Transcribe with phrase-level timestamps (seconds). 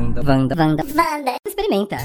[0.00, 1.34] Vanda, Vanda, Vanda, Vanda.
[1.46, 1.98] Experimenta.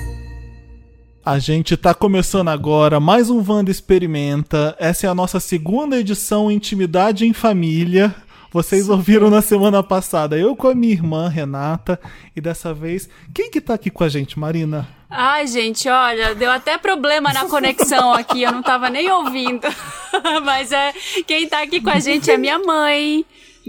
[1.25, 4.75] A gente tá começando agora mais um Wanda Experimenta.
[4.77, 8.13] Essa é a nossa segunda edição Intimidade em Família.
[8.51, 11.97] Vocês ouviram na semana passada eu com a minha irmã Renata
[12.35, 14.85] e dessa vez quem que tá aqui com a gente, Marina?
[15.09, 19.65] Ai, gente, olha, deu até problema na conexão aqui, eu não tava nem ouvindo.
[20.43, 20.93] Mas é,
[21.25, 23.25] quem tá aqui com a gente é minha mãe,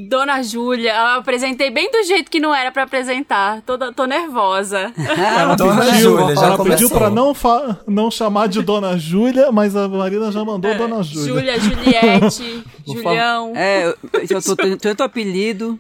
[0.09, 0.93] Dona Júlia.
[0.95, 3.63] Eu apresentei bem do jeito que não era pra apresentar.
[3.63, 4.93] Tô, tô nervosa.
[5.17, 9.51] Ela Dona pediu, Júlia, já ela pediu pra não, fa- não chamar de Dona Júlia,
[9.51, 11.59] mas a Marina já mandou Dona Júlia.
[11.59, 13.53] Júlia, Juliette, Julião.
[13.55, 13.97] É, eu,
[14.31, 15.79] eu tô tendo tanto apelido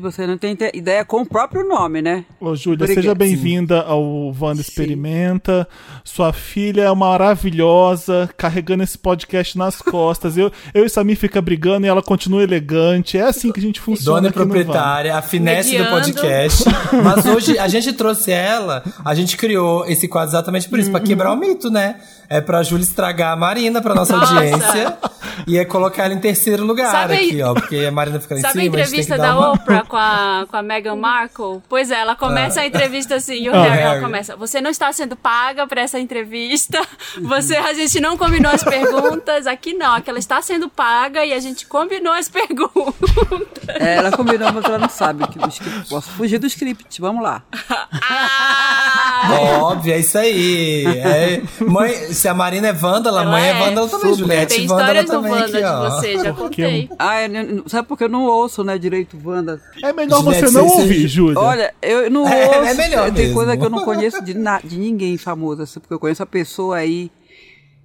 [0.00, 2.24] você não tem te- ideia com o próprio nome, né?
[2.40, 4.02] Ô, Júlia, seja bem-vinda ao
[4.40, 5.66] Wanda Experimenta.
[6.04, 10.36] Sua filha é maravilhosa, carregando esse podcast nas costas.
[10.36, 13.18] Eu, eu e Samir fica brigando e ela continua elegante.
[13.18, 14.54] É assim que a gente funciona Dona e aqui no Wanda.
[14.54, 15.96] proprietária, a finesse do Mediando.
[15.96, 16.64] podcast.
[17.02, 21.00] Mas hoje a gente trouxe ela, a gente criou esse quadro exatamente por isso, pra
[21.00, 21.96] quebrar o mito, né?
[22.28, 24.34] É pra Júlia estragar a Marina pra nossa Nossa.
[24.34, 24.96] audiência
[25.46, 27.54] e é colocar ela em terceiro lugar Sabe- aqui, ó.
[27.54, 29.38] Porque a Marina fica em Sabe a cima, a gente tem entrevista que dar da
[29.38, 29.52] uma...
[29.52, 31.62] Oprah com a, com a Meghan Markle?
[31.68, 34.92] Pois é, ela começa a entrevista assim, e o Ah, Harry, começa, você não está
[34.92, 36.80] sendo paga para essa entrevista,
[37.20, 41.32] você, a gente não combinou as perguntas, aqui não, aqui ela está sendo paga e
[41.32, 42.94] a gente combinou as perguntas.
[43.68, 47.00] É, ela combinou, mas ela não sabe que o script, posso fugir do script.
[47.00, 47.42] Vamos lá.
[48.06, 49.03] Ah!
[49.32, 50.84] Óbvio, é isso aí.
[50.86, 53.58] É, mãe, se a Marina é vândala, a Ela mãe é, é.
[53.58, 54.10] vândala também.
[54.14, 54.18] Super.
[54.24, 55.90] Juliette Tem vândala histórias do também Wanda de ó.
[55.90, 56.90] você, já contei.
[56.98, 59.60] Ah, eu não- sabe porque eu não ouço, né, direito Wanda?
[59.82, 61.38] É melhor Juliette, você não você- ouvir, Júlia.
[61.38, 62.68] Olha, eu não É, ouço.
[62.68, 63.34] é melhor Tem mesmo.
[63.34, 66.26] coisa que eu não conheço de, na- de ninguém famoso, assim, porque eu conheço a
[66.26, 67.10] pessoa aí.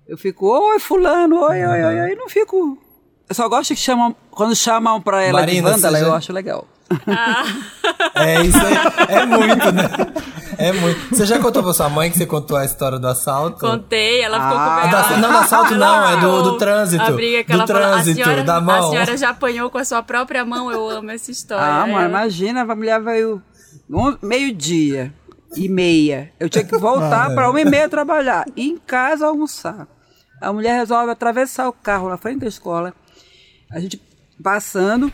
[0.07, 2.77] Eu fico, oi, fulano, oi, oi, oi, oi, não fico.
[3.29, 6.33] Eu só gosto que chamam, quando chamam pra ela Marina, de Wanda, já- eu acho
[6.33, 6.65] legal.
[8.15, 8.73] É isso aí.
[9.15, 9.83] É muito, né?
[10.57, 11.15] É muito.
[11.15, 13.59] Você já contou pra sua mãe que você contou a história do assalto?
[13.59, 15.17] Contei, ela ficou Ah, com vergonha.
[15.19, 17.03] não, do assalto não, é do- do Ela- trânsito.
[17.03, 18.87] A briga que Do ela falou, trânsito, a senhora, da mão.
[18.87, 21.63] A senhora já apanhou com a sua própria mão, eu amo essa história.
[21.83, 21.91] Ah, É.
[21.91, 23.41] mano, imagina, a mulher veio
[24.21, 25.13] meio-dia
[25.55, 26.31] e meia.
[26.39, 27.47] Eu tinha que voltar Ah, para é.
[27.47, 28.45] uma e meia trabalhar.
[28.55, 29.87] E em casa almoçar.
[30.41, 32.93] A mulher resolve atravessar o carro na frente da escola.
[33.71, 34.01] A gente
[34.43, 35.11] passando.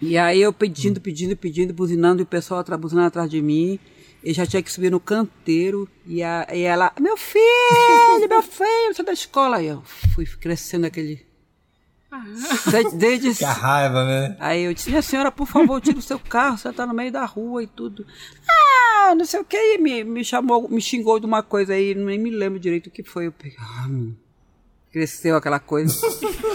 [0.00, 3.78] E aí eu pedindo, pedindo, pedindo, buzinando, e o pessoal buzinando atrás de mim.
[4.22, 5.88] E já tinha que subir no canteiro.
[6.06, 9.56] E, a, e ela, meu filho, meu filho, você é da escola.
[9.56, 9.82] Aí eu
[10.14, 11.26] fui crescendo aquele.
[12.94, 14.36] Desde Que a raiva, né?
[14.40, 17.12] Aí eu disse, minha senhora, por favor, tire o seu carro, você tá no meio
[17.12, 18.04] da rua e tudo.
[18.48, 21.94] Ah, não sei o que, e me, me chamou, me xingou de uma coisa aí,
[21.94, 23.28] nem me lembro direito o que foi.
[23.28, 24.14] Eu peguei, ah, meu.
[24.92, 25.94] Cresceu aquela coisa.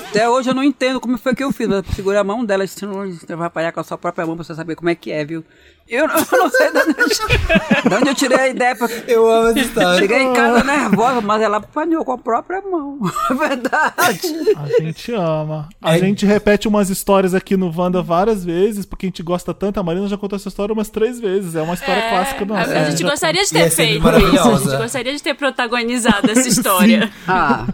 [0.10, 1.70] Até hoje eu não entendo como foi que eu fiz.
[1.70, 4.36] Eu segurei a mão dela, disse, não, você vai apanhar com a sua própria mão
[4.36, 5.42] pra você saber como é que é, viu?
[5.88, 8.76] Eu não, eu não sei de onde, eu- de onde eu tirei a ideia.
[8.76, 8.90] Pra...
[9.08, 10.00] Eu amo essa história.
[10.00, 13.00] Cheguei em casa nervosa, mas ela apanhou com a própria mão.
[13.30, 14.20] É verdade.
[14.58, 15.70] A gente ama.
[15.82, 16.00] A É.
[16.00, 19.80] gente repete umas histórias aqui no Wanda várias vezes, porque a gente gosta tanto.
[19.80, 21.56] A Marina já contou essa história umas três vezes.
[21.56, 22.72] É uma história É, clássica a, nossa.
[22.72, 24.50] a É, gente já- gostaria de é ter sempre feito isso.
[24.50, 27.12] A gente gostaria de ter protagonizado essa história.
[27.28, 27.68] Ah,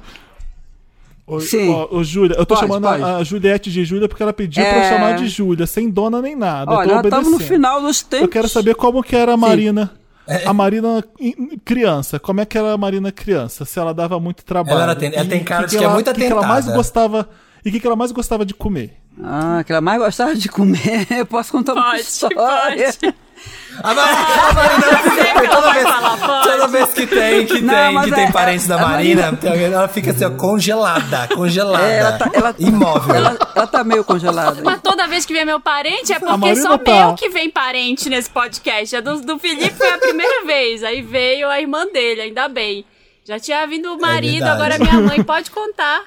[1.34, 1.70] Ô, Sim.
[1.70, 3.04] ó, ô, Júlia, eu tô Pode, chamando pode.
[3.04, 4.86] A, Juliette de Júlia porque ela pediu pra É.
[4.86, 6.70] eu chamar de Júlia, sem dona nem nada.
[6.72, 8.24] eu olha, tô nós estamos no final dos tempos.
[8.24, 9.92] Eu quero saber como que era a Marina.
[10.46, 11.04] A Marina
[11.66, 13.66] criança, como é que era a Marina criança?
[13.66, 14.74] Se ela dava muito trabalho.
[14.76, 16.26] Ela era ten- ela E tem cara que de que é ela- muito que que
[16.32, 16.78] ela mais atentada.
[16.78, 17.30] gostava
[17.66, 18.94] E o que, que ela mais gostava de comer?
[19.24, 21.06] Ah, que ela mais gostava de comer.
[21.12, 22.36] Eu posso contar uma Pode, história.
[22.36, 23.16] pode.
[23.84, 27.08] A Mar- a Marina fica- sei que ela toda, vai vez, falar, toda vez que
[27.08, 30.30] tem, que Não, tem, que é- tem parentes da Marina, alguém- ela fica assim, ó,
[30.32, 31.88] congelada, congelada.
[31.90, 33.16] É, ela tá, ela, imóvel.
[33.16, 34.62] Ela, ela tá meio congelada.
[34.64, 36.92] Mas toda vez que vem meu parente é porque Marina só tá.
[37.08, 38.96] meu que vem parente nesse podcast.
[38.98, 40.84] A do, do Felipe foi a primeira vez.
[40.84, 42.86] Aí veio a irmã dele, ainda bem.
[43.24, 44.52] Já tinha vindo o marido, verdade.
[44.64, 46.02] agora minha mãe pode contar.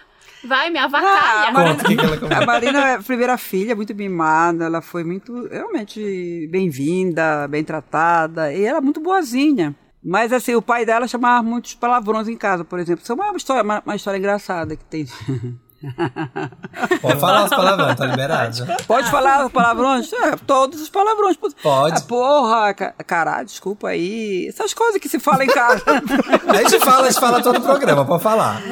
[0.47, 1.49] Vai, me Ah, avacalha.
[1.49, 6.49] a Marina, Conta a Marina é a primeira filha, muito mimada, ela foi muito, realmente,
[6.50, 9.75] bem-vinda, bem tratada, e era muito boazinha.
[10.02, 13.02] Mas, assim, o pai dela chamava muitos palavrões em casa, por exemplo.
[13.02, 15.06] Isso é uma história, uma, uma história engraçada que tem.
[17.00, 18.56] Pode falar as palavras, tá liberado.
[18.86, 20.12] Pode falar os palavrões?
[20.12, 21.36] É, todos os palavrões.
[21.62, 21.98] Pode.
[21.98, 24.46] Ah, porra, ca- caralho, desculpa aí.
[24.48, 25.82] Essas coisas que se fala em casa.
[26.48, 28.62] A gente fala, a gente fala todo o programa, pode falar.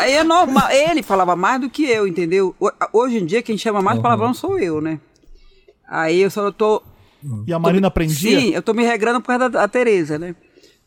[0.00, 0.70] Aí é normal.
[0.70, 2.54] Ele falava mais do que eu, entendeu?
[2.60, 4.98] Ho- Hoje em dia, quem chama mais palavrão sou eu, né?
[5.88, 6.82] Aí eu só tô.
[7.46, 8.40] E a Marina aprendia?
[8.40, 10.34] Sim, eu tô me regrando por causa da, da Tereza, né?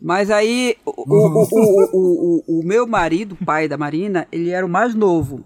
[0.02, 1.48] Mas aí, o, o, o,
[1.94, 5.42] o, o, o meu marido, pai da Marina, ele era o mais novo.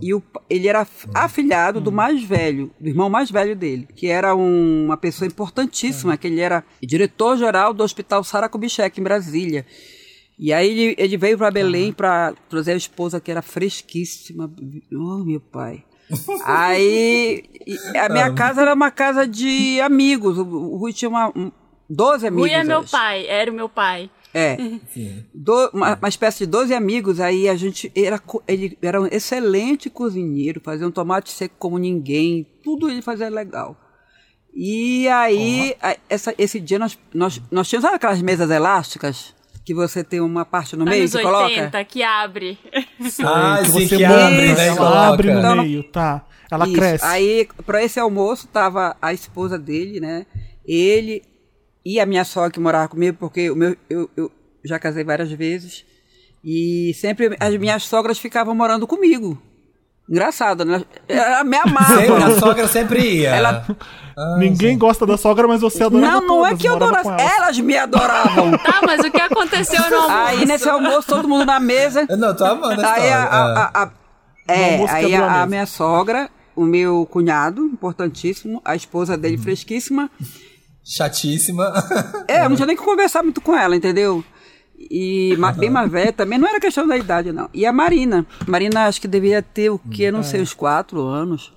[0.00, 4.34] E o, ele era afilhado do mais velho, do irmão mais velho dele, que era
[4.34, 9.66] um- uma pessoa importantíssima, que ele era diretor-geral do Hospital Sara Kubitschek, em Brasília.
[10.38, 14.50] E aí ele, ele veio para Belém para trazer a esposa que era fresquíssima.
[14.92, 15.84] Oh, meu pai.
[16.44, 17.44] Aí
[17.96, 20.38] a minha casa era uma casa de amigos.
[20.38, 21.50] O, o Rui tinha uma, um,
[21.88, 22.46] 12 amigos.
[22.48, 22.90] Rui é meu acho.
[22.90, 24.10] pai, era o meu pai.
[24.34, 24.56] É.
[25.34, 29.90] Do- uma, uma espécie de 12 amigos, aí a gente era, ele era um excelente
[29.90, 33.76] cozinheiro, fazia um tomate seco como ninguém, tudo ele fazia legal.
[34.54, 39.34] E aí, a- essa, esse dia nós, nós, nós tínhamos sabe aquelas mesas elásticas
[39.64, 41.30] que você tem uma parte no meio Anos que 80,
[41.70, 41.84] coloca?
[41.84, 42.58] que abre.
[43.24, 44.64] Ah, que você que abre, né?
[44.64, 46.26] e ela abre no Então, meio, tá.
[46.50, 46.74] Ela Isso.
[46.74, 47.04] cresce.
[47.06, 50.26] Aí, para esse almoço, tava a esposa dele, né?
[50.66, 51.22] Ele
[51.84, 54.30] e a minha sogra que morava comigo, porque o meu, eu, eu
[54.64, 55.84] já casei várias vezes.
[56.44, 59.40] E sempre as minhas sogras ficavam morando comigo.
[60.10, 60.82] Engraçado, né?
[61.08, 61.56] Ela me
[61.86, 62.26] Sempre, amava.
[62.26, 63.30] a sogra sempre ia.
[63.30, 63.64] Ela-
[64.38, 67.16] Ninguém gosta da sogra, mas você adorava Não, não é todas, que eu adorava.
[67.20, 67.58] elas.
[67.58, 68.50] Me adoravam.
[68.58, 70.10] Tá, mas o que aconteceu no almoço?
[70.10, 72.06] Aí nesse almoço, todo mundo na mesa.
[72.10, 73.90] Não, tô amando Aí a, a- a- a-
[74.52, 80.10] é, aí a minha sogra, o meu cunhado, importantíssimo, a esposa dele fresquíssima.
[80.84, 81.72] Chatíssima.
[82.28, 84.24] É, eu não tinha nem que conversar muito com ela, entendeu?
[84.90, 87.48] E ma- bem mais velha também, não era questão da idade, não.
[87.54, 88.26] E a Marina.
[88.46, 90.10] Marina acho que devia ter o quê?
[90.10, 91.52] Não sei, uns quatro anos.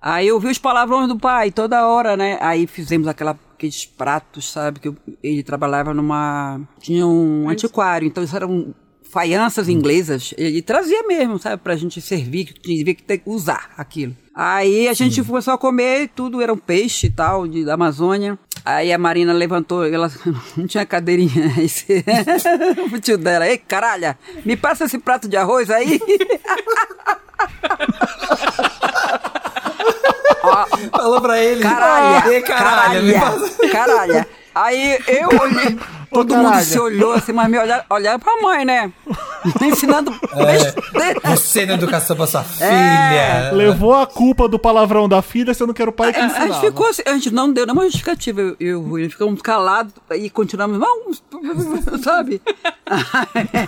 [0.00, 2.38] Aí eu vi os palavrões do pai toda hora, né?
[2.40, 4.80] Aí fizemos aquela, aqueles pratos, sabe?
[4.80, 6.60] Que eu- ele trabalhava numa.
[6.80, 8.74] Tinha um antiquário, então isso eram
[9.10, 10.34] faianças inglesas.
[10.36, 11.62] Ele trazia mesmo, sabe?
[11.62, 14.14] Pra gente servir, que tinha que ter que usar aquilo.
[14.34, 18.38] Aí a gente começou a comer, tudo era um peixe e tal, de, da Amazônia.
[18.64, 20.10] Aí a Marina levantou, ela
[20.56, 21.52] não tinha cadeirinha.
[21.58, 22.02] Aí você-
[22.92, 26.00] o tio dela, ei, caralho, me passa esse prato de arroz aí.
[30.90, 31.62] Falou pra ele.
[31.62, 33.14] Caralho, Ei, caralho.
[33.72, 34.26] caralho.
[34.54, 35.78] Aí eu olhei,
[36.12, 38.92] todo mundo se olhou assim, mas me olharam, olharam pra mãe, né?
[39.60, 41.20] Ensinando besteira.
[41.24, 42.44] Você na educação pra sua É.
[42.44, 43.52] filha.
[43.52, 46.52] Levou a culpa do palavrão da filha, sendo que era o pai que A ensinava.
[46.54, 49.92] gente ficou assim, a gente não deu nenhuma justificativa, eu e o Rui, ficamos calados
[50.14, 51.22] e continuamos, vamos,
[52.02, 52.40] sabe?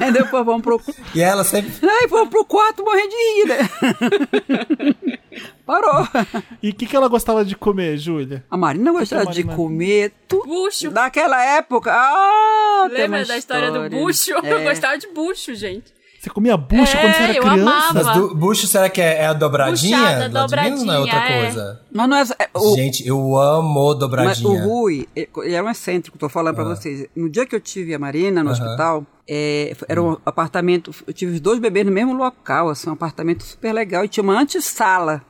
[0.01, 0.81] Aí depois vamos pro,
[1.15, 1.73] E ela sempre.
[1.89, 5.19] aí fomos pro quarto morrer de rir, né?
[5.65, 6.07] Parou.
[6.63, 8.45] E o que, que ela gostava de comer, Júlia?
[8.51, 10.47] A Marina gostava a de Marina- comer tudo.
[10.47, 10.91] Bucho.
[10.91, 11.91] Daquela época.
[11.93, 14.33] Ah, tem Lembra uma da história, do bucho?
[14.45, 14.53] É.
[14.53, 15.96] Eu gostava de bucho, gente.
[16.27, 17.63] Você comia bucho É, quando você era eu criança?
[17.63, 18.03] amava.
[18.03, 19.97] Mas do, bucho, será que é, é a dobradinha?
[19.97, 21.45] Buchada, do Admiros ou não é outra dobradinha, é.
[21.45, 21.81] coisa?
[21.93, 22.23] Mas não é.
[22.41, 24.49] é, o, Gente, eu amo mas dobradinha.
[24.49, 27.07] o Rui, ele é um excêntrico, tô falando pra vocês.
[27.15, 28.65] No dia que eu tive a Marina no Aham.
[28.65, 30.93] hospital, é, era um apartamento.
[31.07, 34.05] Eu tive os dois bebês no mesmo local, assim, um apartamento super legal.
[34.05, 35.23] E tinha uma antessala.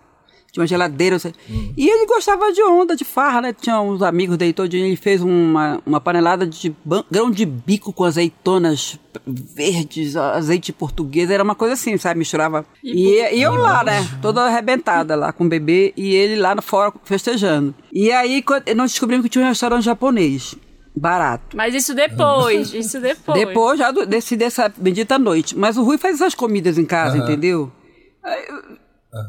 [0.56, 1.16] Tinha uma geladeira.
[1.16, 1.32] assim.
[1.76, 3.52] E ele gostava de onda, de farra, né?
[3.52, 4.86] Tinha uns amigos dele todinho.
[4.86, 6.74] Ele fez uma, uma panelada de
[7.10, 11.30] grão de bico com azeitonas verdes, azeite português.
[11.30, 12.18] Era uma coisa assim, sabe?
[12.18, 12.64] Misturava.
[12.82, 14.06] E, e eu lá, né?
[14.22, 15.92] Toda arrebentada lá com o bebê.
[15.94, 17.74] E ele lá fora festejando.
[17.92, 18.42] E aí
[18.74, 20.56] nós descobrimos que tinha um restaurante japonês.
[20.96, 21.54] Barato.
[21.54, 23.38] Mas isso depois, isso depois.
[23.38, 25.54] Depois já desse, dessa bendita noite.
[25.54, 27.70] Mas o Rui faz essas comidas em casa, entendeu?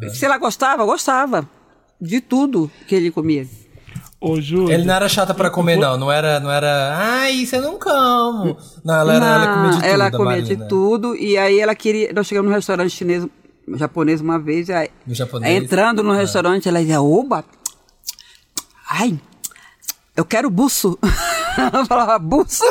[0.02, 1.48] Eu- Se ela gostava, gostava.
[2.00, 3.48] De tudo que ele comia.
[4.20, 4.74] Ô, Júlia.
[4.74, 5.96] Ele não era chata pra comer, não.
[5.98, 6.96] Não era, não era.
[6.98, 8.58] Ai, isso eu não como.
[8.84, 9.86] Não, ela, era, ela comia de tudo.
[9.86, 11.16] ela comia de tudo.
[11.16, 12.12] E aí ela queria.
[12.14, 13.26] Nós chegamos num restaurante chinês,
[13.76, 14.70] japonês uma vez.
[14.72, 15.52] Aí, No japonês?
[15.56, 17.44] aí entrando no restaurante, ela dizia: Oba!
[18.90, 19.20] Ai!
[20.18, 20.98] Eu quero buço.
[21.56, 22.64] Ela falava, buço?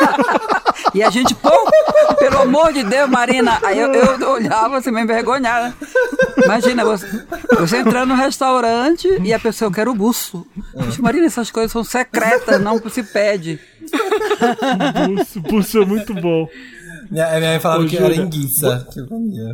[0.94, 1.50] e a gente, pô,
[2.18, 3.58] pelo amor de Deus, Marina.
[3.62, 5.74] Aí eu, eu olhava assim, meio envergonhada.
[6.42, 7.06] Imagina, você,
[7.58, 10.46] você entrando no restaurante e a pessoa, eu quero buço.
[10.86, 13.60] Disse, Marina, essas coisas são secretas, não se pede.
[15.06, 16.48] Buço, buço é muito bom.
[17.10, 18.88] Minha, minha mãe falava Ô, que Júlia, era enguiça.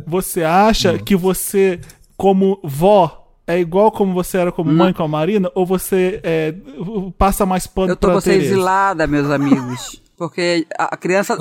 [0.07, 1.81] Você acha que você,
[2.15, 5.51] como vó, é igual como você era como mãe com a Marina?
[5.55, 6.53] Ou você é,
[7.17, 10.01] passa mais pano Eu tô pra você exilada, meus amigos.
[10.21, 11.35] Porque a criança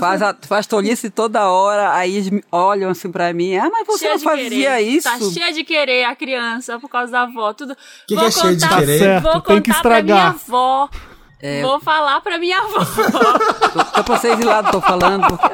[0.00, 3.56] faz, a, faz tolice toda hora, aí olham assim pra mim.
[3.58, 4.80] Ah, mas você Cheia não fazia querer.
[4.80, 5.06] isso?
[5.06, 7.52] Tá cheia de querer a criança por causa da avó.
[7.52, 7.76] Tudo.
[8.08, 8.98] Que vou que é cheia de contar, querer?
[8.98, 10.04] Tá certo, Vou tem contar que pra estragar.
[10.04, 10.88] minha avó.
[11.40, 11.60] É.
[11.62, 12.78] Vou falar pra minha avó.
[13.72, 15.26] Tô, tô pra ser exilado, tô falando.
[15.28, 15.46] Porque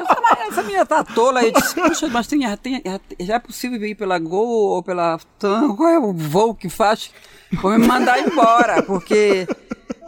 [0.47, 1.41] essa, menina tá tola.
[1.41, 2.81] Aí eu disse, Poxa, mas tem, tem-
[3.19, 5.75] já é possível ir pela Gol ou pela TAM?
[5.75, 7.11] Qual é o voo que faz?
[7.61, 9.45] Vou me mandar embora, porque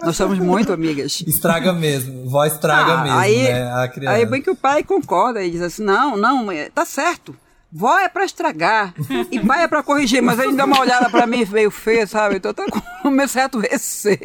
[0.01, 1.21] nós somos muito amigas.
[1.27, 2.29] Estraga mesmo.
[2.29, 3.87] Vó estraga Ah, mesmo, aí, né?
[4.07, 7.35] Aí bem que o pai concorda e diz assim, não, não, tá certo.
[7.77, 8.93] Vó é pra estragar
[9.29, 12.37] e pai é pra corrigir, mas ele dá uma olhada pra mim meio feia, sabe?
[12.37, 14.17] Então eu tô com o meu certo receio.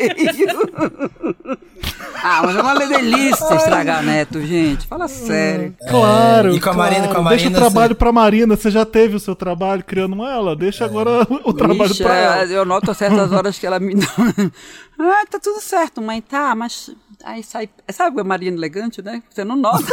[2.23, 4.87] ah, mas é uma delícia estragar neto, gente.
[4.87, 5.75] Fala sério.
[5.89, 6.55] Claro.
[6.55, 7.25] E com a Marina, com a claro.
[7.25, 8.57] Marina, Deixa o trabalho pra Marina.
[8.57, 10.55] Você já teve o seu trabalho criando ela.
[10.55, 12.45] Deixa agora o trabalho Ixi, pra é, ela.
[12.45, 14.07] Eu noto certas horas que ela me dá.
[15.01, 16.95] ah, tá tudo certo, mãe, tá, mas.
[17.25, 17.69] Aí sai.
[17.91, 19.23] Sabe a Marina elegante, né?
[19.31, 19.85] Você não nota.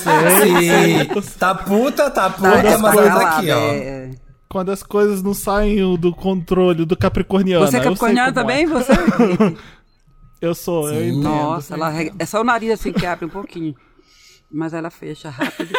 [0.00, 1.22] Sim.
[1.38, 3.58] Tá puta, tá puta, Tá mas ela tá aqui, ó.
[3.58, 4.10] é.
[4.48, 7.66] Quando as coisas não saem do controle do capricorniano.
[7.66, 8.64] Você é capricorniano como também?
[8.64, 8.66] é.
[8.66, 8.92] Você?
[10.40, 11.22] Eu sou, eu entendo.
[11.22, 13.74] Nossa, ela é só o nariz assim que abre um pouquinho.
[14.56, 15.74] Mas ela fecha rápido.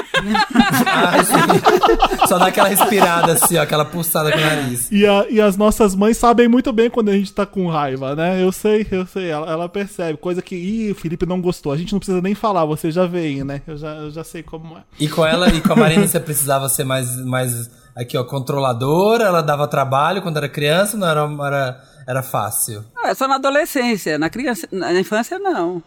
[1.23, 2.27] Sim.
[2.27, 4.91] Só dá aquela respirada assim, ó, aquela pulsada com o nariz.
[4.91, 8.15] E, a- e as nossas mães sabem muito bem quando a gente tá com raiva,
[8.15, 8.43] né?
[8.43, 9.29] Eu sei, eu sei.
[9.29, 10.17] Ela, ela percebe.
[10.17, 11.71] Coisa que, ih, o Felipe não gostou.
[11.71, 13.61] A gente não precisa nem falar, você já veio, né?
[13.65, 14.81] Eu já, eu já sei como é.
[14.99, 19.23] E com ela e com a Marina você precisava ser mais, mais aqui, ó, controladora,
[19.23, 22.83] ela dava trabalho quando era criança, não era, era, era fácil.
[22.97, 24.17] Ah, é só na adolescência.
[24.19, 25.81] Na, criança, na infância, não.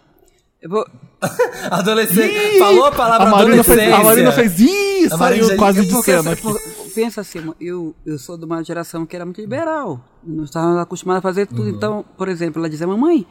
[0.61, 0.87] Eu vou.
[1.71, 2.59] Adolescente.
[2.59, 5.85] Falou a palavra A Marina, fez, a Marina fez, ih, Marina saiu já- quase eu-
[5.85, 6.37] de porque, cena
[6.95, 10.00] pensa assim, eu, eu sou de uma geração que era muito liberal.
[10.25, 11.62] Nós estávamos acostumados a fazer tudo.
[11.62, 11.69] Uhum.
[11.71, 13.25] Então, por exemplo, ela dizia, mamãe,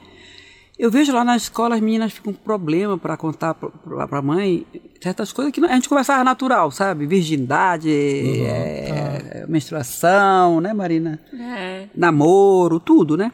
[0.80, 3.74] eu vejo lá na escola as meninas ficam com problema para contar para
[4.20, 4.66] a mãe
[5.02, 7.06] certas coisas que a gente conversava natural, sabe?
[7.06, 8.46] Virgindade, Uhum.
[8.48, 11.20] é, menstruação, né, Marina?
[11.34, 11.88] É.
[11.96, 13.32] namoro, tudo, né?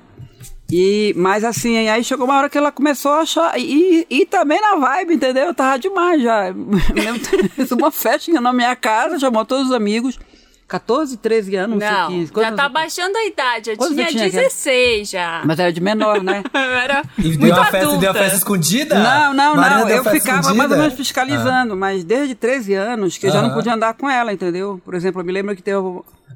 [0.72, 3.60] E, mas assim, aí chegou uma hora que ela começou a achar.
[3.60, 5.46] E, e também na vibe, entendeu?
[5.46, 6.46] Eu tava demais já.
[7.56, 10.18] Fiz uma festinha na minha casa, chamou todos os amigos.
[10.66, 12.26] 14, 13 anos, não, Não, sei 15.
[12.28, 13.70] já Quantos- tá baixando a idade.
[13.72, 14.44] Eu tinha tinha, cara?
[14.44, 15.42] 16 já.
[15.46, 16.42] Mas era de menor, né?
[16.54, 17.98] Era E muito deu uma, festa, adulta.
[18.00, 18.96] deu uma festa escondida?
[18.98, 19.90] Não, não, Marina não.
[19.90, 20.74] Eu ficava mais escondida?
[20.76, 23.56] ou menos fiscalizando, mas desde 13 anos que eu já não Aham.
[23.56, 24.82] podia andar com ela, entendeu?
[24.84, 25.78] Por exemplo, eu me lembro que teve.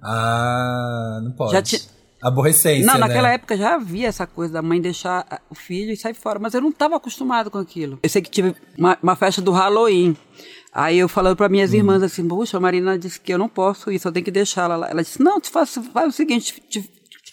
[0.03, 1.53] Ah, não pode.
[1.53, 1.81] Já ti-
[2.27, 2.99] Aborrecência, Não, né?
[2.99, 6.53] naquela época já havia essa coisa da mãe deixar o filho e sair fora, mas
[6.53, 7.99] eu não estava acostumado com aquilo.
[8.01, 10.15] Eu sei que tive uma, uma festa do Halloween.
[10.73, 13.91] Aí eu falando para minhas irmãs assim, puxa, a Marina disse que eu não posso
[13.91, 14.89] isso, eu tenho que deixá-la lá.
[14.89, 16.87] Ela disse, não, tu faz, faz o seguinte, te,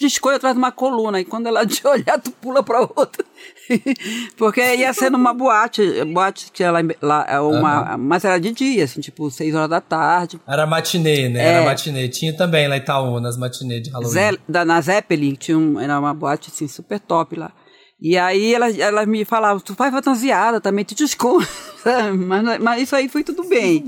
[0.06, 3.24] escolhe atrás de uma coluna, e quando ela te olhar, tu pula para outra.
[4.36, 8.84] Porque ia ser numa boate, boate que ela lá, é uma, mas era de dia,
[8.84, 10.40] assim, tipo, seis horas da tarde.
[10.46, 11.40] Era matinê, né?
[11.40, 11.52] É.
[11.54, 12.08] Era matinê.
[12.08, 14.12] Tinha também lá em Itaú, nas matinê de Halloween.
[14.12, 17.52] Zé, da, na Zeppelin, tinha um, era uma boate assim, super top lá.
[18.00, 22.18] E aí ela, ela me falava, tu vai fantasiada também, tu te sabe?
[22.18, 23.86] mas, mas isso aí foi tudo bem.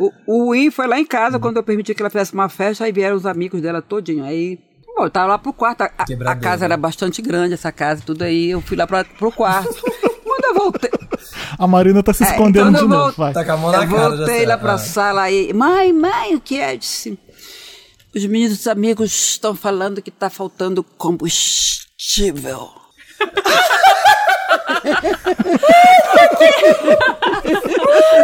[0.00, 2.84] O, o Win foi lá em casa quando eu permiti que ela fizesse uma festa,
[2.84, 4.24] aí vieram os amigos dela todinho.
[4.24, 4.58] Aí,
[4.98, 5.82] bom, eu tava lá pro quarto.
[5.82, 8.50] A, a- casa era bastante grande, essa casa, tudo aí.
[8.50, 9.74] Eu fui lá pra, pro quarto.
[10.24, 10.90] quando eu voltei.
[11.58, 13.32] A Marina tá se É, escondendo então de novo, vai.
[13.32, 14.10] Tá com a mão na Eu cara.
[14.10, 14.78] já voltei lá pra Ah.
[14.78, 15.52] sala aí.
[15.52, 16.74] Mãe, mãe, o que é?
[16.74, 17.18] Eu disse.
[18.14, 22.68] Os meninos amigos estão falando que tá faltando combustível.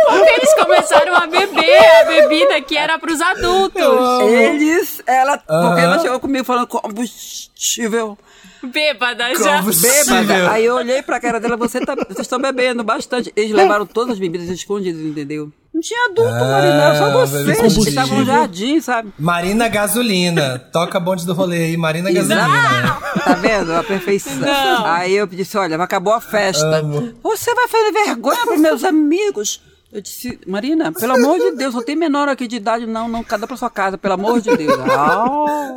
[0.07, 3.83] Porque eles começaram a beber a bebida que era pros adultos.
[4.23, 8.19] Eles, ela, porque ela chegou comigo falando combustível.
[8.63, 9.61] Bêbada já.
[9.63, 10.51] Bêbada.
[10.51, 13.33] Aí eu olhei pra cara dela, você tá, vocês estão bebendo bastante.
[13.37, 15.53] Eles levaram todas as bebidas escondidas, entendeu?
[15.75, 19.13] Não tinha adulto, Ah, Marina, era só vocês que estavam no jardim, sabe?
[19.19, 20.57] Marina Gasolina.
[20.73, 22.97] Toca bonde do rolê aí, Marina Gasolina.
[23.25, 23.75] Tá vendo?
[23.75, 24.35] A perfeição.
[24.37, 24.87] Não.
[24.87, 26.65] Aí eu disse, olha, acabou a festa.
[26.79, 27.13] Amo.
[27.25, 29.61] Você vai fazer vergonha pros meus amigos.
[29.93, 33.23] Eu disse, Marina, pelo amor de Deus, só tem menor aqui de idade, não, não,
[33.25, 34.79] cada pra sua casa, pelo amor de Deus.
[34.91, 35.75] Ah,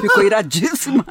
[0.00, 1.04] ficou iradíssima.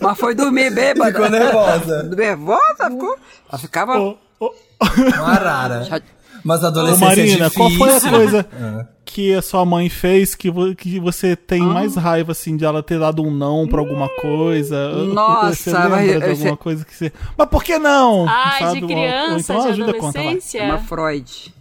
[0.00, 1.10] Mas foi dormir bêbada.
[1.12, 2.02] Ficou nervosa.
[2.04, 2.90] Nervosa?
[2.90, 3.16] Ficou.
[3.50, 3.98] Ela ficava.
[3.98, 5.82] Uma arara.
[5.84, 6.00] Já-
[6.44, 8.86] Mas a ô, adolescência Marina, é qual foi a coisa Ah.
[9.04, 12.82] que a sua mãe fez que, vo- que você tem mais raiva, assim, de ela
[12.82, 14.88] ter dado um não pra alguma coisa?
[15.06, 17.12] Nossa, você lembra mas- de alguma eu- coisa que você...
[17.36, 18.26] Mas por que não?
[18.28, 18.76] Ai, Sabe?
[18.78, 20.26] de Ou- criança, ou então de ajuda a contar lá.
[20.26, 20.64] adolescência.
[20.64, 21.54] Uma Freud.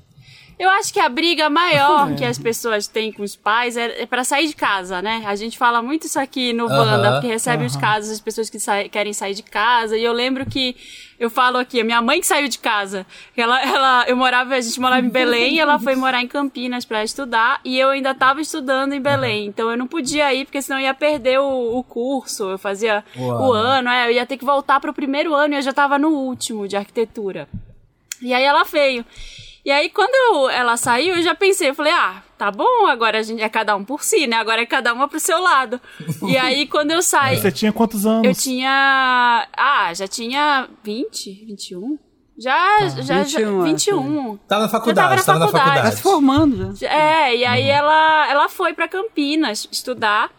[0.60, 4.06] Eu acho que a briga maior que as pessoas têm com os pais é, é
[4.06, 5.24] para sair de casa, né?
[5.26, 8.60] A gente fala muito isso aqui no Wanda, porque recebe os casos das pessoas que
[8.60, 9.98] sai- querem sair de casa.
[9.98, 10.76] E eu lembro que
[11.18, 13.06] eu falo aqui, a minha mãe que saiu de casa.
[13.38, 16.84] Ela, ela, eu morava, a gente morava em Belém e ela foi morar em Campinas
[16.84, 17.62] para estudar.
[17.64, 19.46] E eu ainda estava estudando em Belém.
[19.48, 22.50] Então eu não podia ir, porque senão eu ia perder o, o curso.
[22.50, 23.88] Eu fazia O o ano.
[23.88, 25.98] ano, é, eu ia ter que voltar para o primeiro ano e eu já estava
[25.98, 27.48] no último de arquitetura.
[28.22, 29.06] E aí ela veio.
[29.66, 33.20] E aí, quando eu- ela saiu, eu já pensei, eu falei, ah, tá bom, agora
[33.20, 34.38] a gente é cada um por si, né?
[34.38, 35.80] Agora é cada uma pro seu lado.
[36.28, 38.26] e aí, quando eu saí, Você tinha quantos anos?
[38.26, 39.48] eu tinha.
[39.56, 41.98] Ah, já tinha 20, 21?
[42.38, 44.38] Já, já, já, 21, 21.
[44.48, 45.90] Tava na Já faculdade, tava tava na na faculdade.
[45.90, 46.88] Tá se formando já.
[46.88, 47.50] É, e Uhum.
[47.50, 50.32] aí ela, ela foi pra Campinas estudar.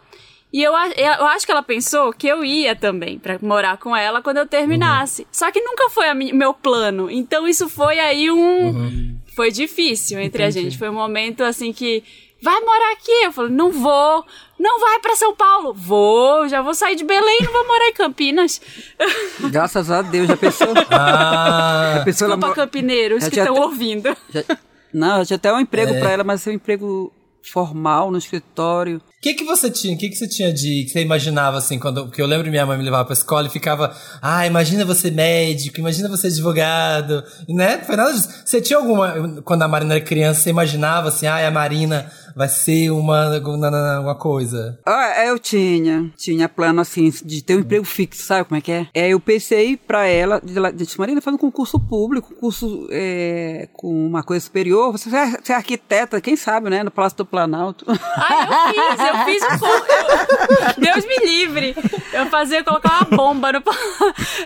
[0.53, 4.21] E eu, eu acho que ela pensou que eu ia também pra morar com ela
[4.23, 5.25] quando eu terminasse.
[5.31, 7.09] Só que nunca foi o meu plano.
[7.11, 8.69] Então isso foi aí um.
[8.71, 9.10] Uhum.
[9.41, 10.77] Foi difícil entre a gente.
[10.77, 12.05] Foi um momento assim que.
[12.43, 13.11] Vai morar aqui?
[13.25, 14.25] Eu falei, não vou.
[14.59, 15.73] Não vai pra São Paulo?
[15.75, 18.61] Vou, já vou sair de Belém, não vou morar em Campinas.
[19.51, 20.69] Graças a Deus, já pensou?
[20.91, 24.17] Ah, Já pensou ela Desculpa, mo- campineiros Já que estão até- ouvindo.
[24.31, 24.45] já-
[24.93, 26.01] Não, já tinha até um emprego É.
[26.01, 28.99] pra ela, mas é um emprego formal no escritório.
[28.99, 29.95] O que que você tinha?
[29.95, 32.65] O que que você tinha de que você imaginava assim quando porque eu lembro minha
[32.65, 37.83] mãe me levava pra escola e ficava, ah, imagina você médico, imagina você advogado, né?
[37.85, 38.29] Foi nada disso.
[38.45, 42.49] Você tinha alguma quando a Marina era criança, você imaginava assim, ah, a Marina vai
[42.49, 44.79] ser uma uma, uma coisa.
[44.87, 48.73] Ah, eu tinha, tinha plano assim, de ter um emprego fixo, sabe como é que
[48.73, 48.87] é?
[48.95, 53.89] É, eu pensei pra ela, de disse, Marina, faz um concurso público, concurso é, com
[54.07, 57.85] uma coisa superior, você é, você é arquiteta, quem sabe, né, no Palácio do Planalto.
[57.89, 61.75] Ah, eu fiz, eu fiz um eu- Deus me livre.
[62.13, 63.63] Eu fazia colocar uma bomba no.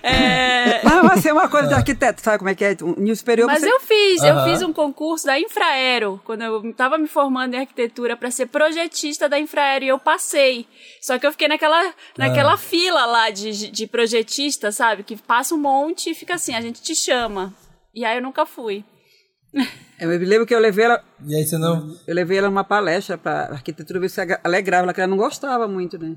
[0.02, 2.76] É, Não, vai ser uma coisa de arquiteto, sabe como é que é?
[2.82, 3.70] Um nível superior, Mas você...
[3.72, 7.73] eu fiz, eu fiz um concurso da Infraero, quando eu tava me formando em arquitetura
[8.18, 10.66] pra ser projetista da Infraero e eu passei.
[11.00, 15.02] Só que eu fiquei naquela, naquela fila lá de, de projetista, sabe?
[15.02, 17.54] Que passa um monte e fica assim, a gente te chama.
[17.94, 18.84] E aí eu nunca fui.
[20.00, 22.64] Eu me lembro que eu levei ela, E aí você não eu levei ela numa
[22.64, 26.16] palestra pra arquitetura, ver se alegrava, ela que ela não gostava muito, né?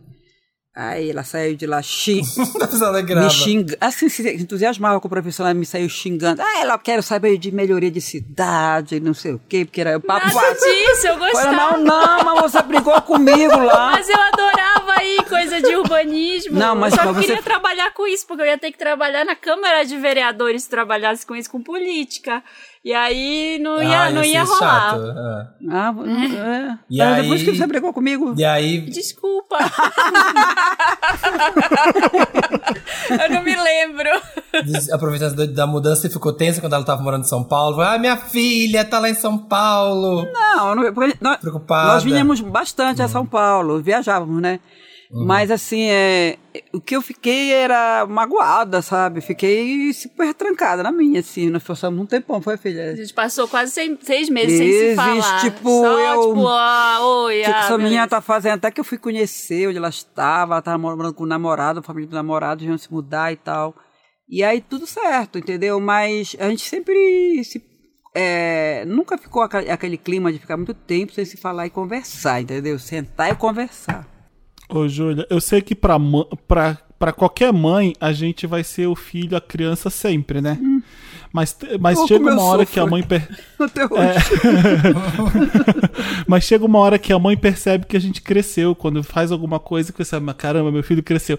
[0.79, 1.81] Aí ela saiu de lá
[2.86, 3.25] alegrava.
[3.25, 6.39] me xingando, assim, se entusiasmava com o professor, ela me saiu xingando.
[6.39, 10.01] Ah, ela quer saber de melhoria de cidade, não sei o quê, porque era o
[10.01, 10.27] papo...
[10.27, 11.51] Nada disso, eu gostava.
[11.51, 13.91] não, não, mas você brigou comigo lá.
[13.93, 16.57] Mas eu adorava aí coisa de urbanismo.
[16.60, 18.77] Não, mas eu só pra você- queria trabalhar com isso, porque eu ia ter que
[18.77, 22.43] trabalhar na Câmara de Vereadores se trabalhasse com isso, com política.
[22.88, 24.60] E aí não ia, Ah, não ser ia rolar.
[24.91, 25.48] chato, é.
[25.70, 26.77] Ah, é.
[26.89, 28.34] E Mas aí- Depois que você brigou comigo.
[28.38, 29.58] E aí Desculpa.
[33.10, 34.10] eu não me lembro.
[34.93, 37.82] Aproveitando da, da mudança, você ficou tensa quando ela tava morando em São Paulo.
[37.82, 40.26] Ah, minha filha tá lá em São Paulo.
[40.32, 41.93] Não, não porque nós, Preocupada.
[41.93, 44.60] nós vinhamos bastante a São Paulo, viajávamos, né?
[45.12, 46.38] Mas assim, é,
[46.74, 49.22] o que eu fiquei era magoada, sabe?
[49.22, 51.50] Fiquei super trancada na minha, assim.
[51.50, 52.96] Nós passamos um tempão, foi, A filha?
[52.96, 55.39] gente passou quase seis, seis meses sem se falar.
[55.41, 58.84] tipo, Só, eu- tipo, ah, oi, Tipo, ah, essa menina tá fazendo até que eu
[58.84, 62.63] fui conhecer onde ela estava, ela tava morando com o namorado, a família do namorado,
[62.65, 63.74] iam se mudar e tal.
[64.30, 65.80] E aí tudo certo, entendeu?
[65.80, 67.63] Mas a gente sempre se.
[68.13, 72.78] é, nunca ficou aquele clima de ficar muito tempo sem se falar e conversar, entendeu?
[72.78, 74.06] Sentar e conversar.
[74.69, 75.97] Ô, Júlia, eu sei que pra,
[76.47, 80.58] pra, pra qualquer mãe, a gente vai ser o filho, a criança sempre, né?
[81.32, 83.03] Mas, mas Oh, chega uma hora que a mãe.
[83.03, 83.27] per-
[83.60, 83.93] Até hoje.
[84.01, 84.17] É.
[86.27, 88.73] Mas chega uma hora que a mãe percebe que a gente cresceu.
[88.73, 91.38] Quando faz alguma coisa que você sabe, caramba, meu filho cresceu.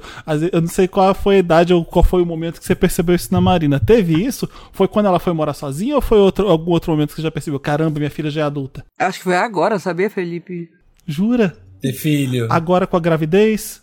[0.52, 3.14] Eu não sei qual foi a idade ou qual foi o momento que você percebeu
[3.14, 3.80] isso na Marina.
[3.80, 4.48] Teve isso?
[4.72, 7.30] Foi quando ela foi morar sozinha ou foi outro, algum outro momento que você já
[7.30, 7.58] percebeu?
[7.58, 8.84] Caramba, minha filha já é adulta.
[8.98, 10.70] Acho que foi agora, sabia, Felipe?
[11.06, 11.56] Jura?
[11.80, 12.46] Ter filho.
[12.50, 13.80] Agora com a gravidez?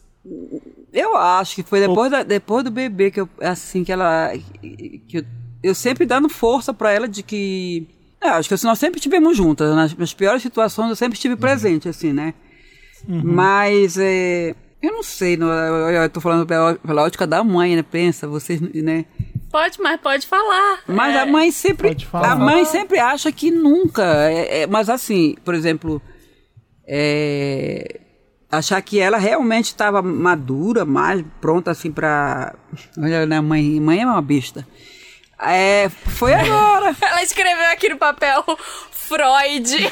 [0.93, 4.31] Eu acho que foi depois, da- depois do bebê que eu, assim, que ela,
[4.61, 5.23] que eu,
[5.63, 7.87] eu sempre dando força pra ela de que,
[8.21, 11.35] é, acho que assim, nós sempre estivemos juntas, nas, nas piores situações eu sempre estive
[11.35, 12.33] presente, assim, né?
[13.07, 17.75] Mas, é, eu não sei, não, eu, eu tô falando pela, pela ótica da mãe,
[17.75, 19.05] né, pensa, vocês, né?
[19.51, 20.79] Pode, mas pode falar.
[20.87, 21.89] Mas É, a mãe sempre.
[21.89, 22.31] Pode falar.
[22.31, 24.03] A mãe sempre acha que nunca.
[24.29, 26.01] é- é- mas assim, por exemplo,
[26.87, 27.99] é,
[28.51, 32.53] achar que ela realmente estava madura, mais pronta assim pra.
[32.97, 34.67] Olha, né, mãe, mãe é uma besta.
[35.39, 36.95] É, foi agora.
[37.01, 38.43] Ela escreveu aqui no papel
[39.07, 39.91] Freud.